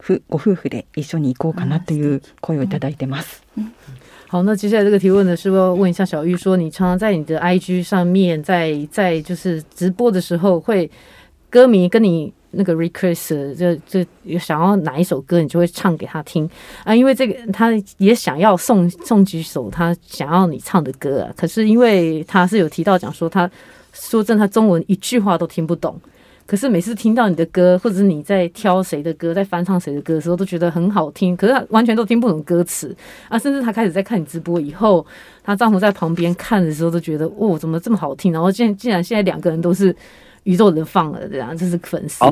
[0.00, 3.42] ふご夫婦で一緒に行こうかなという声をいただいてます。
[4.28, 10.90] 好，那接下来这个提问呢，是要问一下小玉说，你常常在你的 IG 上面，在在就是直播的时候，会
[11.48, 14.04] 歌迷跟你那个 request，就就
[14.38, 16.48] 想要哪一首歌，你就会唱给他听
[16.84, 23.48] 啊，因为这个他也想要送送几首他想要你唱的歌啊，可是因为他是有提到讲说他
[23.92, 26.00] 说真的，他中文一句话都听不懂。
[26.45, 31.35] 可是每次听到你的歌，或者是你在挑谁的歌，在翻唱谁的歌的时候，都觉得很好听。
[31.37, 32.93] 可是他完全都听不懂歌词
[33.29, 33.39] 啊！
[33.39, 35.05] 甚至他开始在看你直播以后，
[35.43, 38.33] 她丈夫在旁边看的时候，都觉得哦，怎么这么好听？
[38.33, 39.95] 然后竟竟然现在两个人都是
[40.43, 42.25] 宇宙人放了，这样这是粉丝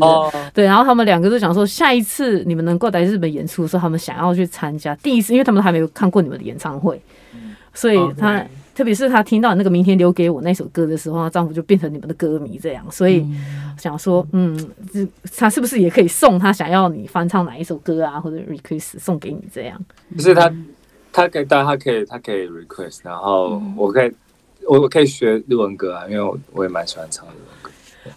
[0.54, 4.96] 对，然后他们两个都想说，下一次你们能够来日本演出的时候，他们想要去参加。
[4.98, 7.02] 第一次，因为他们还没有看过你们的演唱会，
[7.74, 8.48] 所以哦他、对
[8.80, 12.90] 特别是她听到那个明天留给我那首歌的时候，她丈夫就变成你们的歌迷这样。
[12.90, 13.28] 所以
[13.78, 14.58] 想说，嗯，
[14.94, 15.06] 这
[15.36, 19.78] 他是不是也可以送他想要你翻唱哪一首歌啊，或者 request 送给你这样？
[20.16, 20.50] 不是他，
[21.12, 24.10] 他可以，当然他可以，他可以 request，然后我可以，
[24.66, 27.49] 我我可以学日文歌啊，因为我我也蛮喜欢唱日文歌。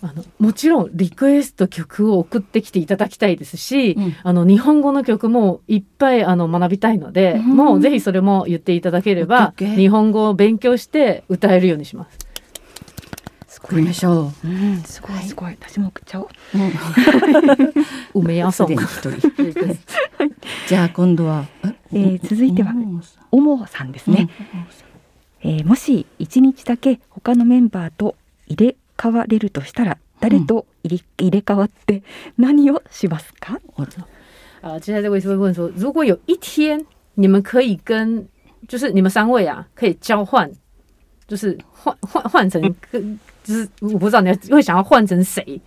[0.00, 12.18] あのもちろんリクエスト曲を送ってきていただきたいですし、うんあの日本語の曲もいっぱいあの学びたいので、うんもうぜひそれも言っていただければ、日本語を勉強して歌えるようにします。
[13.64, 14.48] 送りましょう。
[14.48, 16.28] うん、すごいすごい、私も送っちゃおう。
[18.14, 19.78] 梅屋ソンすでに一人。
[20.68, 21.46] じゃあ今度は、
[21.92, 24.28] えー続いてはうんおもさんですね。
[25.42, 28.16] えーもし一日だけ他のメンバーと
[28.48, 32.04] 入れ替われるとしたら誰と入れ,、入れ替わって
[32.38, 33.58] 何をしますか？
[34.62, 38.24] 啊，接下来这位是会问说，如果有一天你们可以跟，
[38.68, 40.48] 就是你们三位啊，可以交换，
[41.26, 45.60] 就是换换换成跟，就是我不知道你会想要换成谁，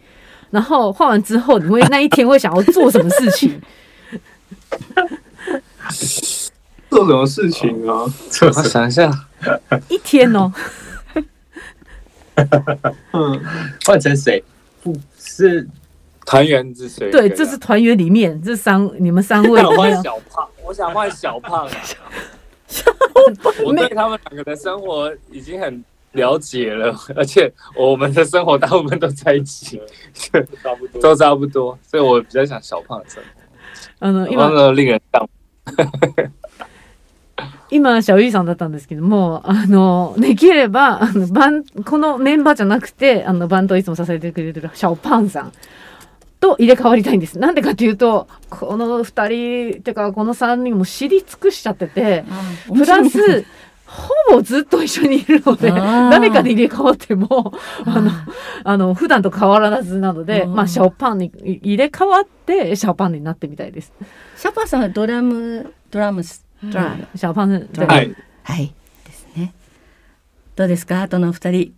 [0.50, 3.62] 然后换完之后，你会那一天会想要做什么事情？
[6.90, 8.06] 做什么事情啊？
[8.42, 9.12] 我 想一下，
[9.90, 10.50] 一天哦，
[13.14, 13.42] 嗯，
[13.86, 14.44] 换成谁？
[14.84, 15.68] 不是
[16.26, 17.10] 团员之谁？
[17.12, 21.72] 对，这是团员里面这三你们三位我想换小胖，我想换小胖啊。
[23.64, 29.82] 我对他们两个的生活已经很了解了，而且我们的生活大部分都在一起，
[30.14, 31.02] 差不多。
[31.02, 33.30] 都差不多，所以我比较想小胖的生活。
[34.00, 35.30] あの小胖今的令人向
[37.72, 45.51] 今小ゆいさんだったんですけどもあの できればあのバンこのメンバーじゃなくてあのバンドをいつも支えてくれてるシャオパンさん
[46.39, 47.39] と入れ替わりたいんです。
[47.39, 52.24] なんでかというとこの二人てかこの三人も知り尽くしちゃってて
[52.72, 53.45] プラス
[53.86, 57.53] ほぼずっと一緒にいるので誰かで入れ替わっても
[57.86, 58.11] あの
[58.63, 60.55] あの普段と変わらずなので、うん。
[60.55, 63.91] まあシャオパンに入れ替わってシャオパンになってみたいです。
[64.38, 68.14] シャパさんはドラムドラムスドラム、シャオパン对はい。
[68.43, 68.74] はい
[69.05, 69.53] ですね。
[70.57, 71.74] どうですかあとの二人。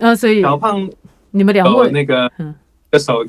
[0.00, 0.90] 啊，所以小胖
[1.32, 2.54] 你们两位有那个嗯
[2.90, 3.26] 歌手，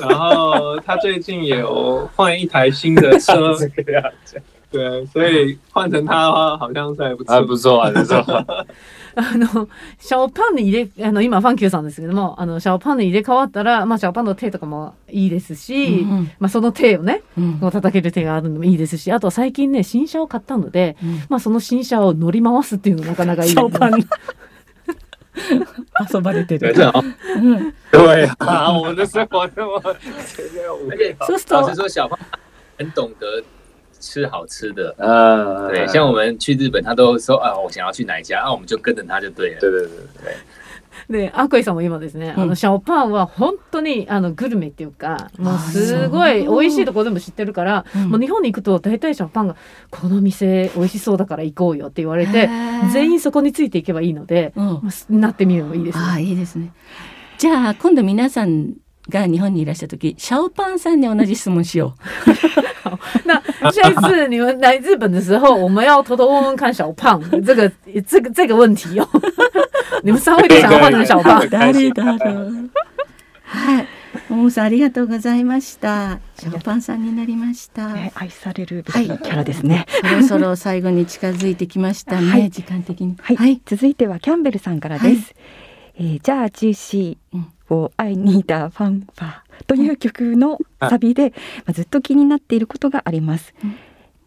[0.00, 4.40] 然后他最近也有换一台新的车，这个样子，
[4.71, 7.33] 对，所以换成他的话，好像是还不错。
[7.33, 8.23] 啊，不错啊，不错。
[9.13, 9.67] あの、
[9.99, 23.49] シャオパンに入れ、あの、今、ファンキューさんですけども、あの、シャオパンに入れ替わったら、まあ、シャオパンの手とかもいいですし、うんうんまあ、その手をね、うん叩ける手があるのもいいですし、あと最近ね、新車を買ったので、うんまあ、その新車を乗り回すっていうのもなかなかいい。
[23.49, 23.91] シャオパン
[26.13, 26.73] 遊ばれて，る。
[26.73, 26.83] そう
[29.05, 29.25] する
[31.47, 31.51] と，
[34.01, 34.93] 吃好吃的。
[34.97, 39.59] 嗯，对，像我们去日本，他都说啊，我想要去哪一家，啊，我们就跟着他就对了。
[39.61, 39.89] 对对对
[40.21, 40.35] 对，
[41.09, 42.43] でアクイさんも今ですね、うん。
[42.43, 48.09] あのシャオパンは本当にあのグルメっていうかもうすごい美味しいとこ全部知ってるから、うん。
[48.09, 49.55] もう日本に行くと大体シャオパンが
[49.89, 52.49] 「この店美味しそうだから行こうよ」って言われて
[52.91, 54.53] 全員そこについていけばいいので、
[55.09, 55.97] なってみるのもいいです。
[55.97, 56.03] ね。
[56.03, 56.73] ああいいですね。
[57.37, 58.73] じゃあ今度皆さん
[59.09, 61.95] が日本にいらした時シャオパンさんに同じ質問しよ
[63.25, 63.41] 那
[63.71, 67.71] 下一次你们来日本的时候，我们要偷偷问问看小胖这个
[68.07, 69.07] 这个这个问题哦。
[70.03, 71.47] 你们三位都想要换成小胖う。
[71.49, 72.69] 誰だろう。
[73.43, 73.87] はい。
[74.29, 76.19] ももさんありがとうございました。
[76.39, 77.93] シャオパンさんになりました。
[77.93, 79.85] ね愛されるべきキャラですね。
[80.01, 83.15] そろそろ最後に近づいてきましたね、はい時間的に。
[83.21, 85.35] はい、続いてはキャンベルさんからです。
[85.95, 93.53] えーじゃあジューシうんーを愛にだファンファーという曲のサビで、まあ、ずっと気になっていることがあります。
[93.63, 93.75] うん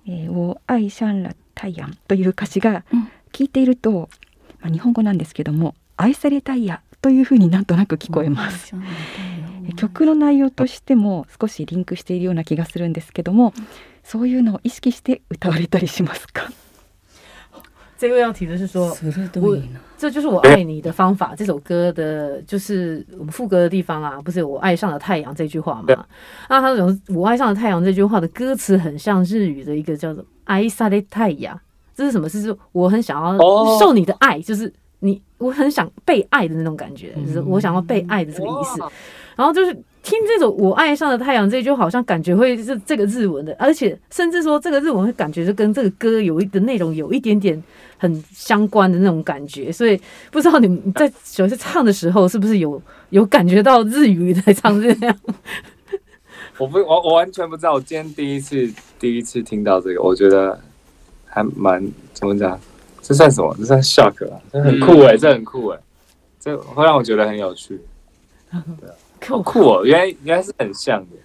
[0.07, 4.09] えーを愛シャンラタイヤンという歌詞がうん聞いていると、
[4.61, 8.74] まあ、日本語なんですけども愛されたいやというふうになんとなく聞こえます。
[9.68, 13.55] え曲の内容としても少しリンクしているような気がするんですけども、
[14.05, 16.51] そういうのを意識して歌われたりしますか？
[18.03, 19.80] 这个要提的是说，鋭いな。
[19.97, 21.34] 这就是我爱你的方法。
[21.36, 26.05] 这首歌的，就是我们副歌的地方啊，不是我爱上了太阳这句话对嘛？
[26.49, 31.59] 那他讲我爱上了太阳这句话的歌词很像日语的一个叫做“爱され太阳”，
[31.93, 32.30] 这是什么？
[32.30, 38.82] 是说我很想要哦受你的爱，就是你，我很想被爱的那种感觉，就是我想要被爱的这个意思。
[39.36, 47.61] 然后就是听这首“我爱上了太阳”这句，好像感觉会是这个日文的，而且甚至说这个日文会感觉就跟这个歌有一的内容有一点点
[47.97, 49.99] 很相关的那种感觉，所以
[50.32, 55.15] 不知道你们在有些唱的时候是不是有有感觉到日语在唱这样？
[56.57, 57.74] 我不，我我完全不知道。
[57.74, 60.59] 我今天第一次第一次听到这个，我觉得
[61.26, 62.59] 还蛮怎么讲？
[63.01, 63.55] 这算什么？
[63.57, 64.39] 这算 shock 啊！
[64.51, 65.80] 这很酷哎、这很酷哎、
[66.39, 67.80] 这会让我觉得很有趣，
[69.26, 69.86] 好酷哦！
[69.86, 71.15] 原来原来是很像的。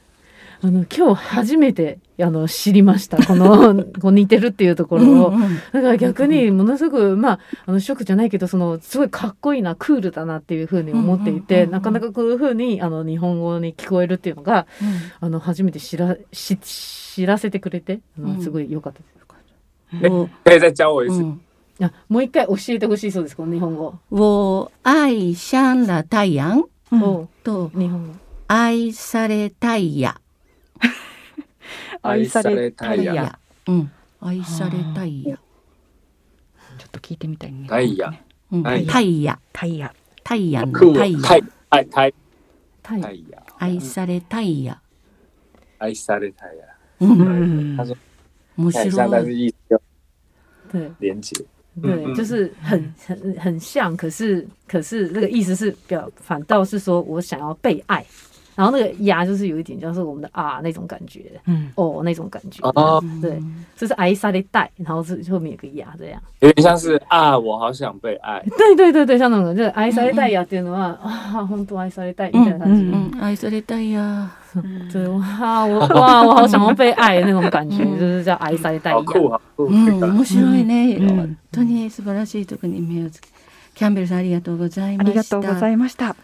[0.62, 1.14] あの今日
[1.44, 5.27] 初めて あの知りましたこの こう似てるっていうところを。
[5.29, 14.65] うんうんだから逆にものすごくまああのショックじゃないけどそのすごいかっこいいなクールだなっていうふうに思っていうんうんてうんうんなかなかこういうふうにあの日本語に聞こえるっていうのが
[15.19, 19.19] あの初めて知らし知らせてくれてあうんのすごい良かったです。
[20.09, 21.21] 我可以再教我一次。
[21.21, 21.41] うん
[21.81, 23.93] あもう一回教えてほしいそうですこの日本語。
[24.11, 26.67] 我愛シャンラ太陽？
[26.91, 28.13] をと日本語。
[28.49, 30.19] 愛されたいや。
[32.01, 33.13] 愛されたいや。
[33.13, 33.91] 愛されたいやうん。
[34.21, 35.37] 愛されたいや。
[36.77, 37.67] ちょっと聞いてみたいね。
[37.67, 38.13] タイヤ。
[38.51, 39.93] うんタイヤタイヤ。
[40.23, 40.63] タイヤ。
[40.63, 40.91] タイヤ！
[40.91, 41.19] タイヤ。
[41.69, 42.13] タイ
[42.81, 44.81] 太阳，愛されたいや。
[45.77, 46.65] 爱され太阳。
[47.01, 47.21] うん。
[47.21, 47.95] うん
[48.55, 49.53] 面白い。
[50.71, 51.35] 对连接。
[51.79, 58.03] 对，嗯就是很很很像，可是可是这个意思是表反倒是说我想要被爱，
[58.59, 61.71] 然后那个呀就是有一点像是我们的啊那种感觉うん。
[61.75, 63.41] 哦那种感觉，哦，对，
[63.77, 68.43] 就是爱萨雷带，然后是后面有个呀这样，有点像是啊，我好想被爱。
[68.57, 72.83] 对对对对，像那种就是爱萨雷带呀点的话啊，本当愛されたいみたいな感じ。
[72.83, 73.21] うん。
[73.21, 74.27] 愛されたいや。
[74.91, 79.33] 对哇，我哇，我好想要被愛的那种感觉，就是叫愛されたい！
[79.57, 79.99] うん。
[80.01, 80.97] 面白いね。
[80.99, 83.29] うん本当に素晴らしいとに目をつけ。
[83.75, 85.11] キャンベルさんありがとうございまあした。
[85.11, 86.15] りがとうございました。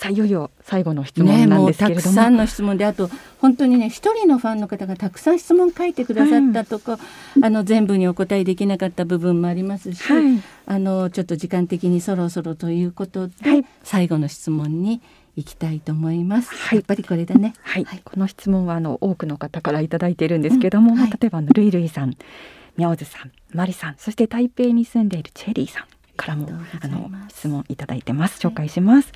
[0.00, 6.96] さあいよいよ最後の質問ね、なんですけれども、たくさんの質問であと本当にね一人のファンの方がたくさん質問書いてくださったとこ、
[7.42, 13.66] あの全部にお答えできなかった部分もありますし、はい、あのちょっと時間的にそろそろということで、はい。
[13.84, 15.02] 最後の質問に
[15.36, 16.48] 行きたいと思います。
[16.54, 16.78] はい。
[16.78, 17.52] やっぱりこれだね。
[17.60, 18.00] はい、はい。
[18.02, 22.16] この質問はあの多くの方からいただいているんですけども、うん例えばあのルイルイさん、
[22.78, 25.84] ミャオズさん、マリさん、そして台北に住んでいるチェリーさん
[26.20, 26.48] からも
[26.82, 28.38] あの質問いただいてます。
[28.38, 29.12] 紹介します。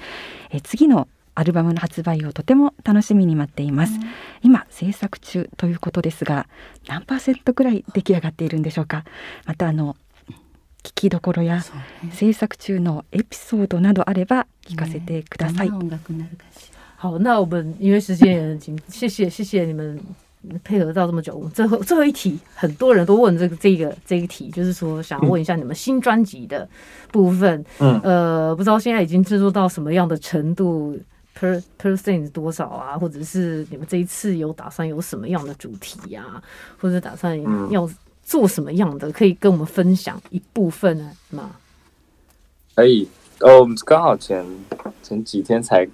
[0.50, 3.98] え次のアルバムの発売をとても楽しみに待っています。
[4.42, 6.46] 今制作中ということですが、
[6.86, 9.05] 何パーセントくらい出来上がっているんでしょうか？
[9.44, 9.96] またあの
[10.82, 11.57] 聞きどころや
[12.02, 15.70] ね制作中のエピソードなどあれば聞かせてください。
[15.70, 16.78] どんな音楽になるかしら。
[16.96, 20.00] 好，那我们因为时间也很紧，谢谢谢谢你们
[20.62, 21.49] 配合到这么久。
[21.55, 26.68] 最后最后一题，很多人都问这个这个这一题，就是说想要问一下你们新专辑的
[27.11, 30.99] 部分，嗯呃，不知道现在已经制作到什么样的程度
[31.38, 32.99] ，per percent 多少啊？
[32.99, 36.42] 或者是你们这一次有打算有什么样的主题呀、
[36.80, 37.88] 或者打算嗯要
[38.22, 41.57] 做什么样的，可以跟我们分享一部分呢吗？
[42.74, 43.09] 可以
[43.40, 44.45] 哦，我们刚好前
[45.03, 45.86] 前几天才，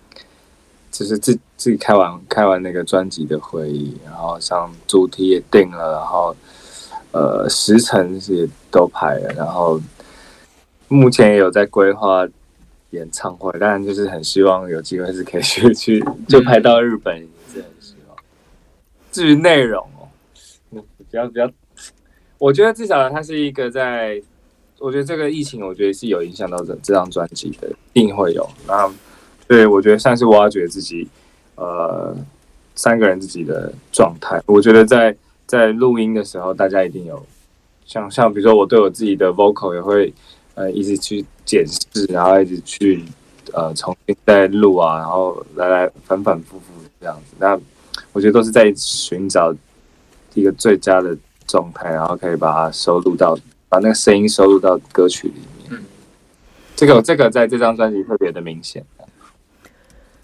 [0.91, 6.35] 就是自自己开完开完那个专辑的会议，然后像主题也定了，然后
[7.13, 9.79] 呃时辰也都排了，然后
[10.89, 12.27] 目前也有在规划
[12.93, 17.15] 演唱会，当然就是很希望有机会是可以去去就拍到日本，
[17.53, 18.17] 是很希望。
[19.13, 20.09] 至于内容哦，
[20.97, 21.53] 比较比较，
[22.39, 24.19] 我觉得至少它是一个在，
[24.79, 28.49] 我觉得这个疫情，我觉得是有影响到这这张专辑的，一定会有。
[28.67, 28.91] 那，
[29.47, 31.07] 对我觉得算是挖掘自己，
[31.61, 32.17] 呃，
[32.75, 34.43] 三个人自己的状态。
[34.47, 35.15] 我觉得在
[35.47, 37.23] 在录音的时候，大家一定有
[37.85, 40.11] 像像比如说我对我自己的 vocal 也会
[40.55, 43.05] 呃一直去检视，然后一直去
[43.53, 46.65] 呃重新再录啊，然后来来反反复复
[46.99, 47.37] 这样子。
[47.39, 47.61] 那
[48.15, 49.55] 我觉得都是在寻找
[50.33, 51.15] 一个最佳的
[51.47, 53.39] 状态，然后可以把它收录到
[53.69, 55.35] 把那个声音收录到歌曲里
[55.69, 55.83] 面。
[56.75, 58.83] 这个这个在这张专辑特别的明显。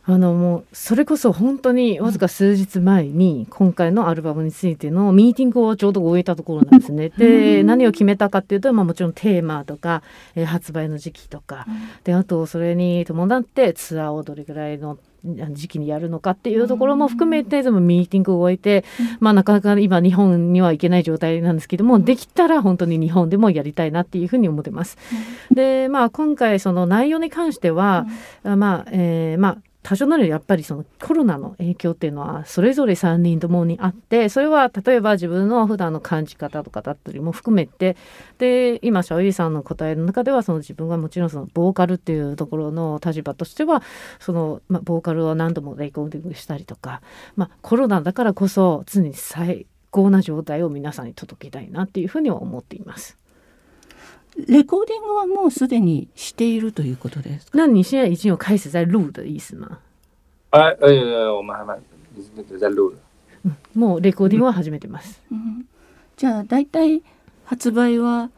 [0.08, 7.08] あのもうそれこそ本当にわずか数日前に今回のアルバムについてのミーティングをちょうど終えたところなんですね。
[7.10, 10.02] で何を決めたかっていうと、まあ、もちろんテーマとか、
[10.34, 11.66] えー発売の時期とか
[12.04, 14.96] であとそれに伴ってツアーをどれぐらいの
[15.52, 18.84] 時期にやるのかっていうところも含めてでもミーティングを終えて、
[19.18, 24.96] まあ、なかなか今日本には行けない状態なんですけどもできたら本当に日本でもやりたいなっていうふうに思ってます。
[25.50, 28.06] でまあ今回その内容に関しては、
[28.44, 37.96] あまあえーまあ多少なりやっぱりそのコロナの影響っていうのはそれぞれ3人ともにあってそれは例えば自分の普段の感じ方とかだったりも含めて
[38.38, 43.80] で今シャオユーさんの答えの中ではその自分がもちろんそのボーカルっていうところの立場としては
[44.18, 47.00] その、まあ、ボーカルを何度もレコーディングしたりとか、
[47.36, 53.16] まあ、コロナだからこそ常に最高な状態を皆さんに届けたいなっていうふうには思っています。
[54.48, 57.50] レコーディングはもうすでにしているということですか？
[57.58, 59.78] 那你现在已经有开始在录的意思吗？
[60.50, 61.78] 哎而且我们还蛮
[62.50, 62.96] 有在录了。
[63.74, 65.20] もうレコーディングは始めてます。
[65.30, 65.66] うん
[66.16, 67.02] じゃあ大体
[67.44, 68.30] 発売は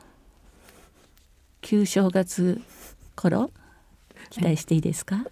[1.63, 2.61] 旧正月
[3.17, 3.51] 頃？
[4.31, 5.25] 期待していいですか？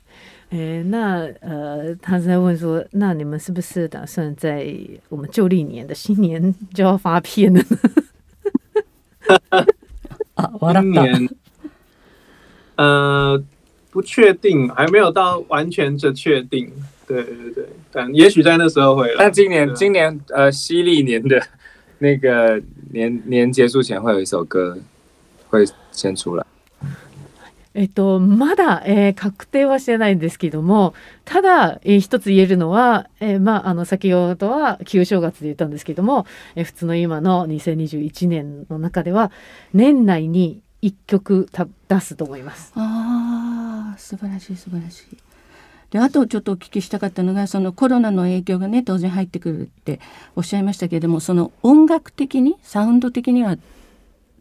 [0.50, 4.74] 诶，那呃，他在问说，那你们是不是打算在
[5.10, 7.66] 我们旧历年的新年就要发片了呢？
[10.35, 11.29] あ笑った今年，
[12.75, 13.43] 呃，
[13.91, 16.71] 不确定，还没有到完全的确定。
[17.07, 19.15] 对对对，但也许在那时候会了。
[19.19, 21.41] 但今年对啊今年呃西历年的
[21.99, 22.61] 那个
[22.91, 24.77] 年年结束前会有一首歌
[25.49, 26.45] 会先出来。
[27.76, 30.94] えっと、まだ、えー確定はしてないんですけども、
[31.26, 39.30] ただ、えー一つ言えるのは、えーまあ、あの、先ほどは旧正月で言ったんですけども、えー普通の今の2021年の中では、
[39.74, 42.72] 年内に1曲た出すと思います。
[42.76, 45.16] ああ素晴らしい素晴らしい。
[45.90, 50.00] であとちょっとお聞きしたかったのがそのコロナの影響がね当然入ってくるって
[50.34, 53.56] おっしゃいましたけれどもその音楽的にサウンド的には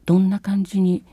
[0.05, 1.03] どんな感じに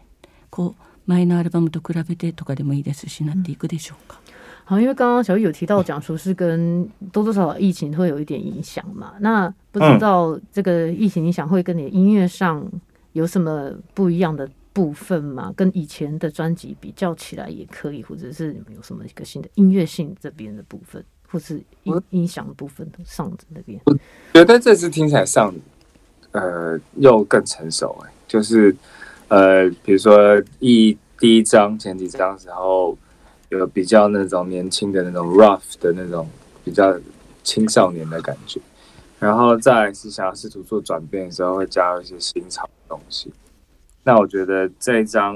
[0.49, 4.20] こう前のアルバムと比べてとかでもいいですしなっていくでしょうか。
[4.66, 12.70] 好，因为刚刚小雨有提到讲说是跟多多少少疫情会有一点影响嘛，那不知道这个疫情影响会跟你的音乐上
[13.14, 15.54] 有什么不一样的部分吗？
[15.56, 23.80] 跟以前的专辑比较起来也可以，或者是你们有什么一个新的音乐性这边的部分，或是音音响的部分上那边？
[24.34, 25.56] 觉得这次听起来上，
[26.32, 28.76] 呃，又更成熟哎、就是
[29.33, 32.99] 呃，比如说一第一章前几章时候，
[33.49, 36.29] 有比较那种年轻的那种 rough 的那种
[36.63, 36.95] 比较
[37.43, 38.61] 青少年的感觉，
[39.19, 43.33] 然后再是想要试图做转变的时候，会加入一些新潮的东西。
[44.05, 45.35] 那我觉得这一章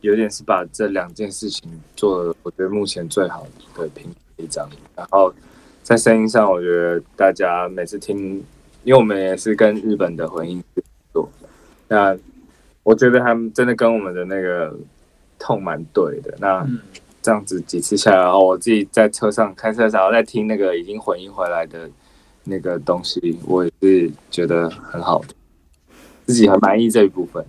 [0.00, 5.32] 有点是把这两件事情做了，我觉得目前最好的平一张，然后。
[5.82, 8.36] 在声音上，我觉得大家每次听，
[8.84, 10.62] 因为我们也是跟日本的混音
[11.12, 11.28] 做，
[11.88, 12.16] 那
[12.82, 14.74] 我觉得他们真的跟我们的那个
[15.38, 16.34] 痛蛮对的。
[16.38, 16.80] 那嗯
[17.22, 21.86] 这样子几次下来，然后我自己在车上开车的时候在听那个已经混音回来的
[22.44, 25.34] 那个东西，我也是觉得很好的，
[26.24, 27.44] 自己很满意这一部分。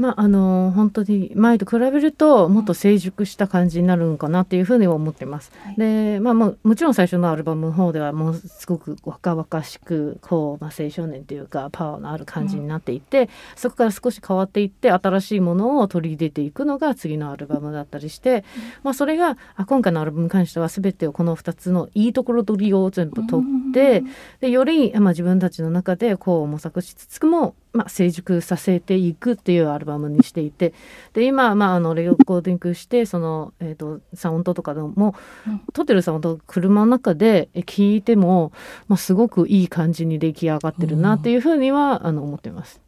[0.00, 5.52] まああの本当に前と比べるともっと成熟した感じになるのかなっていうふうには思ってます。
[5.76, 18.42] でまあもうもちろん最初のアルバムの方ではもうすごく若々しくこう、まあ、青少年というかパワーのある感じになっていって、そこから少し変わっていって新しいものを取り入れていくのが次のアルバムだったりして、
[18.82, 24.02] まあ、それがあ今回のアルバムに関しては全てをこの2つのいいところ取りを全部取って、
[24.40, 30.74] でより、まあ、自分たちの中でこう模索しつつも、まあ、成熟させていくっていうアルバムにしていて
[31.12, 35.14] で今、まあ、あのレコーディングしてその、えー、とサウンドとかでも、
[35.46, 35.60] うん。
[35.72, 38.52] 撮ってるサウンド車の中でえ聞いても、
[38.88, 42.80] まあ、すごくいい感じに出来上がってるなっていうふうにはあの思ってます。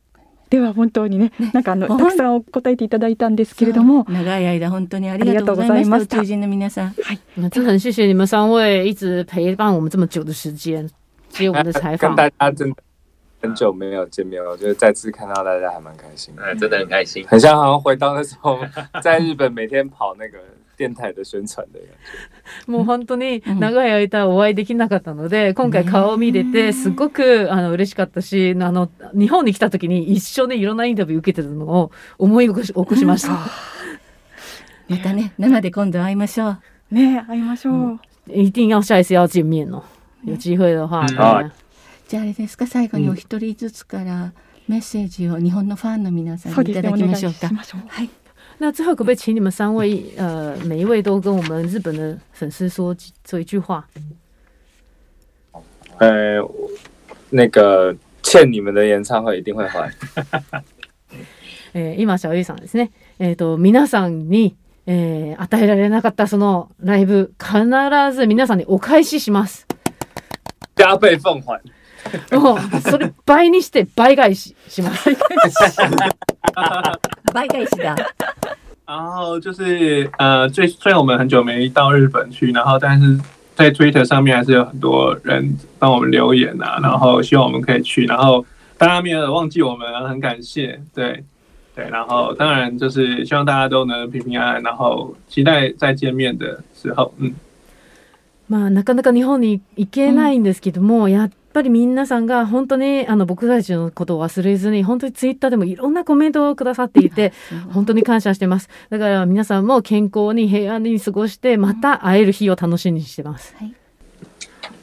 [0.51, 1.51] では本当にねね。
[1.55, 4.05] なんかあのたくさんお答えていただいたんですけれども。
[4.09, 6.95] 長い間本当にありがとうございまありがとうございましたした宇宙人の皆さん
[7.39, 10.87] 那真的很谢谢你们三位一直陪伴我们这么久的时间，
[11.30, 12.16] 接我们的采访跟。
[12.16, 12.76] 大家真的
[13.43, 17.26] 很久没有见面了，我觉得再次看到大家还蛮开心的，嗯，真的很开心。
[17.26, 18.61] 很像好像回到那时候
[19.03, 20.38] 在日本每天跑那个
[20.76, 22.70] 电台的宣传的感觉。
[22.70, 33.32] もう本当に長い間お会いできなかったので、今回顔を見れてすごくあの嬉しかったし、あの日本に来た時に一緒にいろんなインタビュー受けてたのを思い起こし起こしました。
[34.88, 36.49] またね生で今度会いましょ
[36.90, 36.95] う。
[36.95, 39.82] ね会いましょう、一定要下一次要见面哦，
[40.24, 41.05] 有機会的话。
[41.07, 41.51] 嗯对
[42.12, 44.34] じゃああれですか最後にお一人ずつから
[44.68, 48.10] メッセージを日本のファンの皆さんそうですねにいただきましょうかうはい
[48.58, 53.88] 那最后可不可以请你们三位，呃，每一位都跟我们日本的粉丝说几说一句话？
[56.00, 56.46] 呃，
[57.30, 59.90] 那个欠你们的演唱会一定会还。
[61.72, 62.90] えー今小ゆいさんですね。
[63.20, 64.54] えっ、と皆さんに、
[64.84, 67.64] えー与えられなかったそのライブ必
[68.14, 69.66] ず皆さんにお返しします。
[70.74, 71.58] 加倍奉还。
[72.32, 75.11] もうそれ倍にして倍返しします。
[77.32, 77.96] 倍返しだ
[78.84, 83.18] 然后就是呃，最虽然我们很久没到日本去，然后但是
[83.55, 88.44] 在 Twitter 上面还是有很多人帮我们留言啊，然后希望我们可以去，然后
[88.76, 91.24] 大家没有忘记我们，很感谢，对
[91.74, 97.34] 对，然后当然就是希望大家都能平平安安，然后期待再见面的时候，嗯。
[98.50, 107.32] まあなかなか日本に行けないんですけども、やっぱり皆さんが本当にあの僕たちのことを忘れずに本当にツイッターでもいろんなコメントをくださっていて
[107.70, 113.55] 本当に感謝してますだから皆さんも健康に平安に過ごしてまた会える日を楽しみにしてます。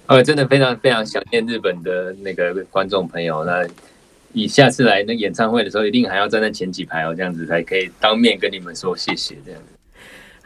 [0.08, 3.46] 呃，真的非常非常想念日本的那个观众朋友。
[3.46, 3.64] 那
[4.34, 9.38] 以下次来那演唱会的时候，一定还要站在前几排哦，这样子才可以当面跟你们说谢谢。
[9.46, 9.79] 这样子。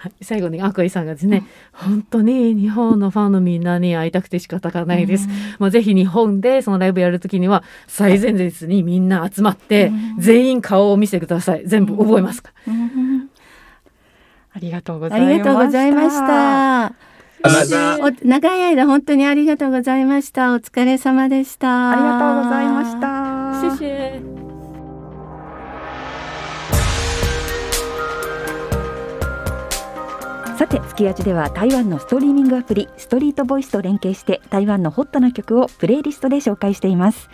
[0.03, 5.29] はい、最後にアクイさんがですね、本当に日本のファンのみんなに会いたくて仕方がないです。
[5.59, 11.63] もうぜひ日本でそのライブやるときには最前列にみんな集まって、全員顔を見せてください。
[11.65, 12.51] 全部覚えますか。
[14.49, 14.55] ら。
[14.55, 15.37] ありがとうござあいました。
[15.37, 16.93] りがとうございました。
[18.01, 20.53] お長い間本当にありがとうございました。
[20.53, 21.91] お疲れ様でした。
[21.91, 23.77] ありがとうございました。
[23.77, 24.12] 谢谢。
[30.63, 37.29] さて月味では台湾のストリーミングアプリストリートボイスと連携して台湾のホットな曲をプレイリストで紹介しています。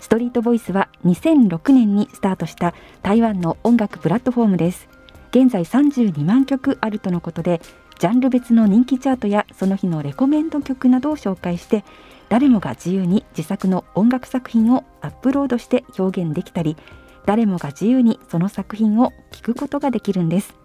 [0.00, 4.88] ストリートボイスは2006年にスタートした台湾の音楽プラットフォームです。
[5.28, 7.60] 現在32万曲あるとのことで
[7.98, 11.84] ジャンル別の人気チャートやその日のレコメンド曲などを紹介して
[12.30, 16.78] 誰もが自由に自作の音楽作品をアップロードして表現できたり
[17.26, 20.63] 誰もが自由にその作品を聴くことができるんです。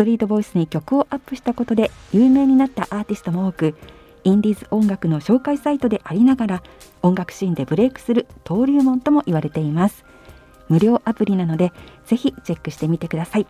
[0.00, 3.74] トリートボイスに曲をアップしたことで有名になったアーティストも多く
[4.24, 6.62] インディーズ音楽の紹介サイトでありながら
[7.02, 10.06] 音楽シーンでブレイクする登竜門とも言われています。
[10.70, 11.74] 無料アプリなので
[12.06, 13.46] ぜひチェックしてみてください。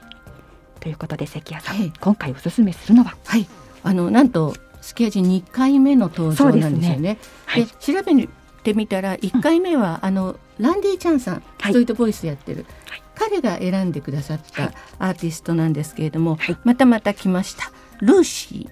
[0.80, 1.92] ということで関谷さん、はい。
[2.00, 3.16] 今回おすすめするのは？
[3.26, 3.46] はい。
[3.84, 7.18] あのなんとスキヤジ2回目の登場なんですよね。
[7.46, 7.66] はい。
[7.66, 8.28] で調べ
[8.64, 11.70] てみたら1回目は、あのランディ・チャンさん、はい。
[11.70, 14.74] ストリートボイスやってる、はい彼が選んでくださったはい。
[14.98, 16.56] アーティストなんですけれども、はい。
[16.64, 18.64] またまた来ましたルーシー。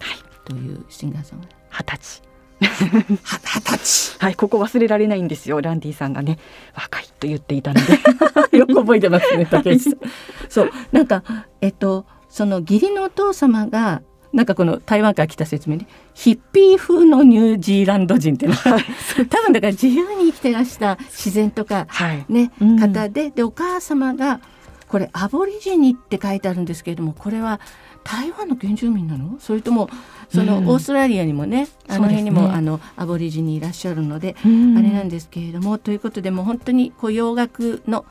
[0.00, 0.18] はい。
[0.44, 2.22] というシンガーソング二十歳。
[2.60, 4.18] は二十歳。
[4.18, 6.40] はいここ忘れられないんですよランディさんがね。
[6.74, 7.92] 若いと言っていたので。
[8.58, 9.94] よく覚えてますね竹内さん。
[10.50, 10.70] そう。
[10.90, 11.22] なんか
[11.60, 14.02] えっとその義理のお父様が
[14.36, 18.56] なんかこの台湾から来た説明ねヒッピー風のニュージーランド人っていうの。
[18.56, 18.78] は
[19.30, 22.26] 多分だから自由に生きてらした自然とかはい。
[22.28, 22.78] ね、うん。
[22.78, 24.40] 方ででお母様が
[24.88, 27.60] これアボリジニって書いてあるんですけれどもこれは
[28.04, 29.38] 台湾の原住民なの？
[29.40, 29.88] それとも
[30.28, 30.68] そのうん。
[30.68, 34.76] オーストラリアにもね、あの辺にも、ねあのアボリジニいらっしゃるので、うん。
[34.76, 38.04] あれなんですけれどもということでもう本当にこう洋楽の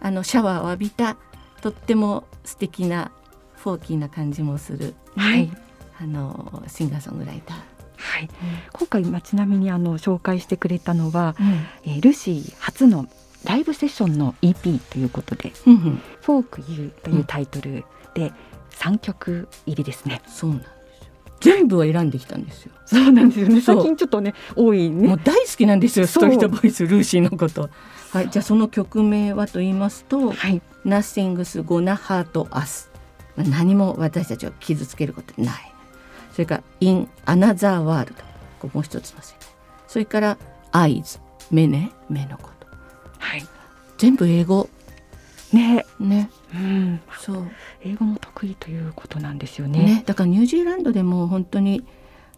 [0.00, 1.18] あのシャワーを浴びた
[1.60, 3.12] とっても素敵な
[3.62, 5.50] フォーキーな感じもする、はい
[6.00, 7.56] あのシンガーソングライター。
[7.96, 8.28] はい、
[8.72, 11.36] 今回まあちなみにあの紹介してくれたのは、
[11.84, 13.06] えールシー初の
[13.44, 17.84] ライブセッションの EP ということでうんうん「フォーク You」というタイトル
[18.14, 18.32] で
[18.70, 20.22] 3曲入りですね。
[20.26, 20.62] そうなん
[21.40, 22.72] 全部を選んできたんですよ。
[22.86, 23.60] そうなんですよね。
[23.60, 25.08] 最近ちょっとね多いね。
[25.08, 27.68] もう大好きなんですよストリートボイスルーシーのこと。
[28.12, 30.62] はい、じゃあその曲名はと言いますとはい。
[30.84, 32.88] 「Nothing's Gonna Hurt Us」
[33.36, 35.72] 何も私たちを傷つけることない。
[36.32, 38.14] それから「In Another World」
[38.60, 39.48] ここもう一つの世界。
[39.88, 40.38] それから
[40.72, 41.20] 「Eyes」
[41.50, 41.92] 目ね。
[42.08, 42.66] 目のこと。
[43.18, 43.46] はい。
[43.98, 44.68] 全部英語。
[45.52, 46.30] ね、ね。
[46.54, 47.50] うん、そう。
[47.82, 49.80] 英語も得意ということなんですよね。
[49.80, 50.02] ね。
[50.06, 51.84] だからニュージーランドでも本当に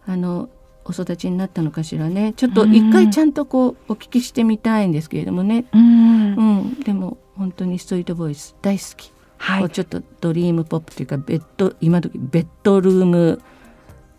[0.07, 0.49] あの
[0.85, 2.33] お育ちになったのかしらね。
[2.35, 9.12] ちょっと一回ちゃんとこうお聞きしてみたいんですけれどもね、うん、うん、でも本当にストリートボイス大好き、
[9.43, 13.41] はい、こうちょっとドリームポップというかベッド今時ベッドルーム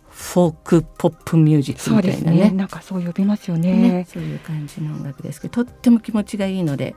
[0.07, 2.51] フォークポップミュージックみたいなねね。
[2.51, 3.73] なんかそう呼びますよね。
[3.73, 6.95] ねそういう感じの音楽ですけどとっても気持ちがいいので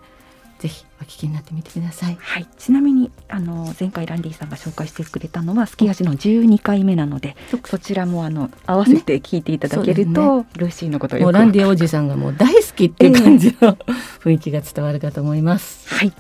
[0.58, 2.18] ぜひお聞きになってみてください。
[2.20, 7.34] はい、ちなみにあの前回ランディさんが紹介してくれたのは「すき味」の12回目なので
[7.64, 13.78] そちらもあの合わせて聞いていただけると、ルーシーのことをよくもうランディおじさんがもう大好きっていう感じの
[14.22, 15.88] 雰囲気が伝わるかと思います。
[15.88, 16.12] はい。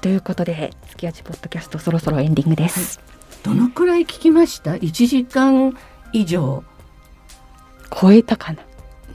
[0.00, 3.00] ということで「すき味ポッドキャスト」そろそろエンディングです。
[3.42, 5.76] どのくらい聞きました？1時間
[6.12, 6.64] 以上
[8.00, 8.62] 超えたかな？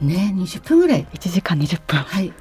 [0.00, 1.06] ね20分ぐらい。
[1.14, 2.32] 1時間20分はい。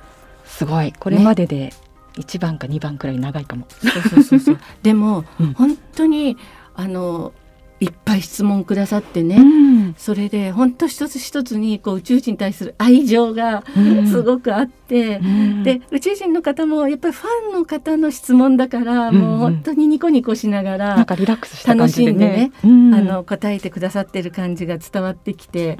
[0.45, 1.73] すごいこれまでで
[2.17, 3.65] 1番か2番くらい長いかも。
[3.69, 4.59] そうそうそうそう。
[4.83, 6.37] でも、うん本当に
[6.75, 7.33] あの
[7.81, 9.37] いっぱい質問くださってね。
[9.37, 9.95] うん。
[9.97, 14.07] それで本当一つ一つにこう宇宙人に対する愛情がうん。
[14.07, 15.63] すごくあって、うん。
[15.63, 19.15] で宇宙人の方もやっぱりファンの方の質問だから、うん。
[19.15, 20.95] うんもう本当にニコニコしながら。
[21.65, 22.93] 楽しんでねうん。
[22.93, 25.79] あの答えてくださってる感じが伝わってきて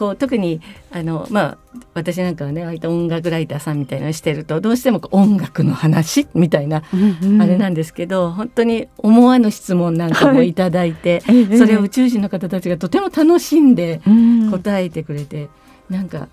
[0.00, 1.58] こう特にあの、まあ、
[1.92, 7.42] 私なんかはね割と音楽ライターさんみたいなのしてるとどうしてもこう音楽の話みたいな、うんうん。
[7.42, 11.58] あれなんですけど本当に思わぬ質問なんかもいただいて、ええ。
[11.58, 14.50] それを宇宙人の方たちがとても楽しんでうん。
[14.50, 15.50] 答えてくれて、
[15.90, 16.28] なんか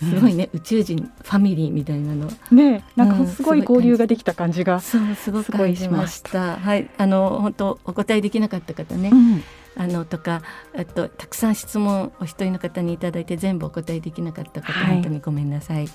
[0.00, 2.28] すごいね、宇宙人ファミリーみたいなの。
[2.50, 4.80] ねなんうんかすごい交流ができた感じが。
[4.80, 6.56] そうすごいしましした。
[6.56, 9.44] はい、あの本当お答えできなかった方ね、うん
[9.76, 10.42] あのとか
[10.76, 15.88] あとたくさん質問お一人の方にいただいて全部お答えできなかった方、はい本当にごめんなさい。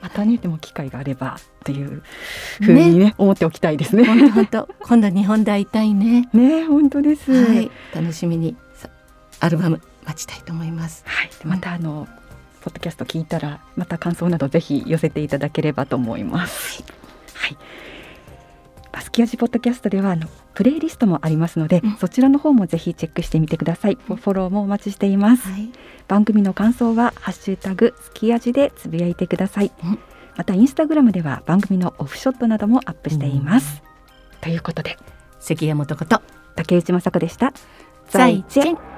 [0.00, 2.02] またねでも機会があればっていう
[2.60, 4.04] ふうにね思っておきたいですね。
[4.04, 6.28] 本当本当今度日本で会いたいね。
[6.34, 7.32] ね本当です。
[7.32, 8.88] はい、楽しみにさ
[9.40, 11.02] アルバム待ちたいと思います。
[11.06, 12.06] はい、でまたあの、
[12.60, 16.84] ポッドキャスト聞いたらまた感想などぜひ寄せていただければと思います。
[17.34, 17.56] はい。
[18.96, 23.98] バスキアジポッドキャストではあのプレイリストもありますので、うんそちらの方もぜひチェックしてみてください。
[24.06, 25.50] フォローもお待ちしています。
[25.50, 25.68] はい、
[26.08, 29.70] 番組の感想はハッシュタグスキアジでつぶやいてください。
[29.84, 29.98] うん
[30.34, 33.82] またインスタグラムでは番組のオフショットなどもアップしています。
[34.40, 34.96] ということで
[35.40, 36.22] 関山とこと
[36.54, 37.52] 竹内雅子でした。
[38.08, 38.95] 再见。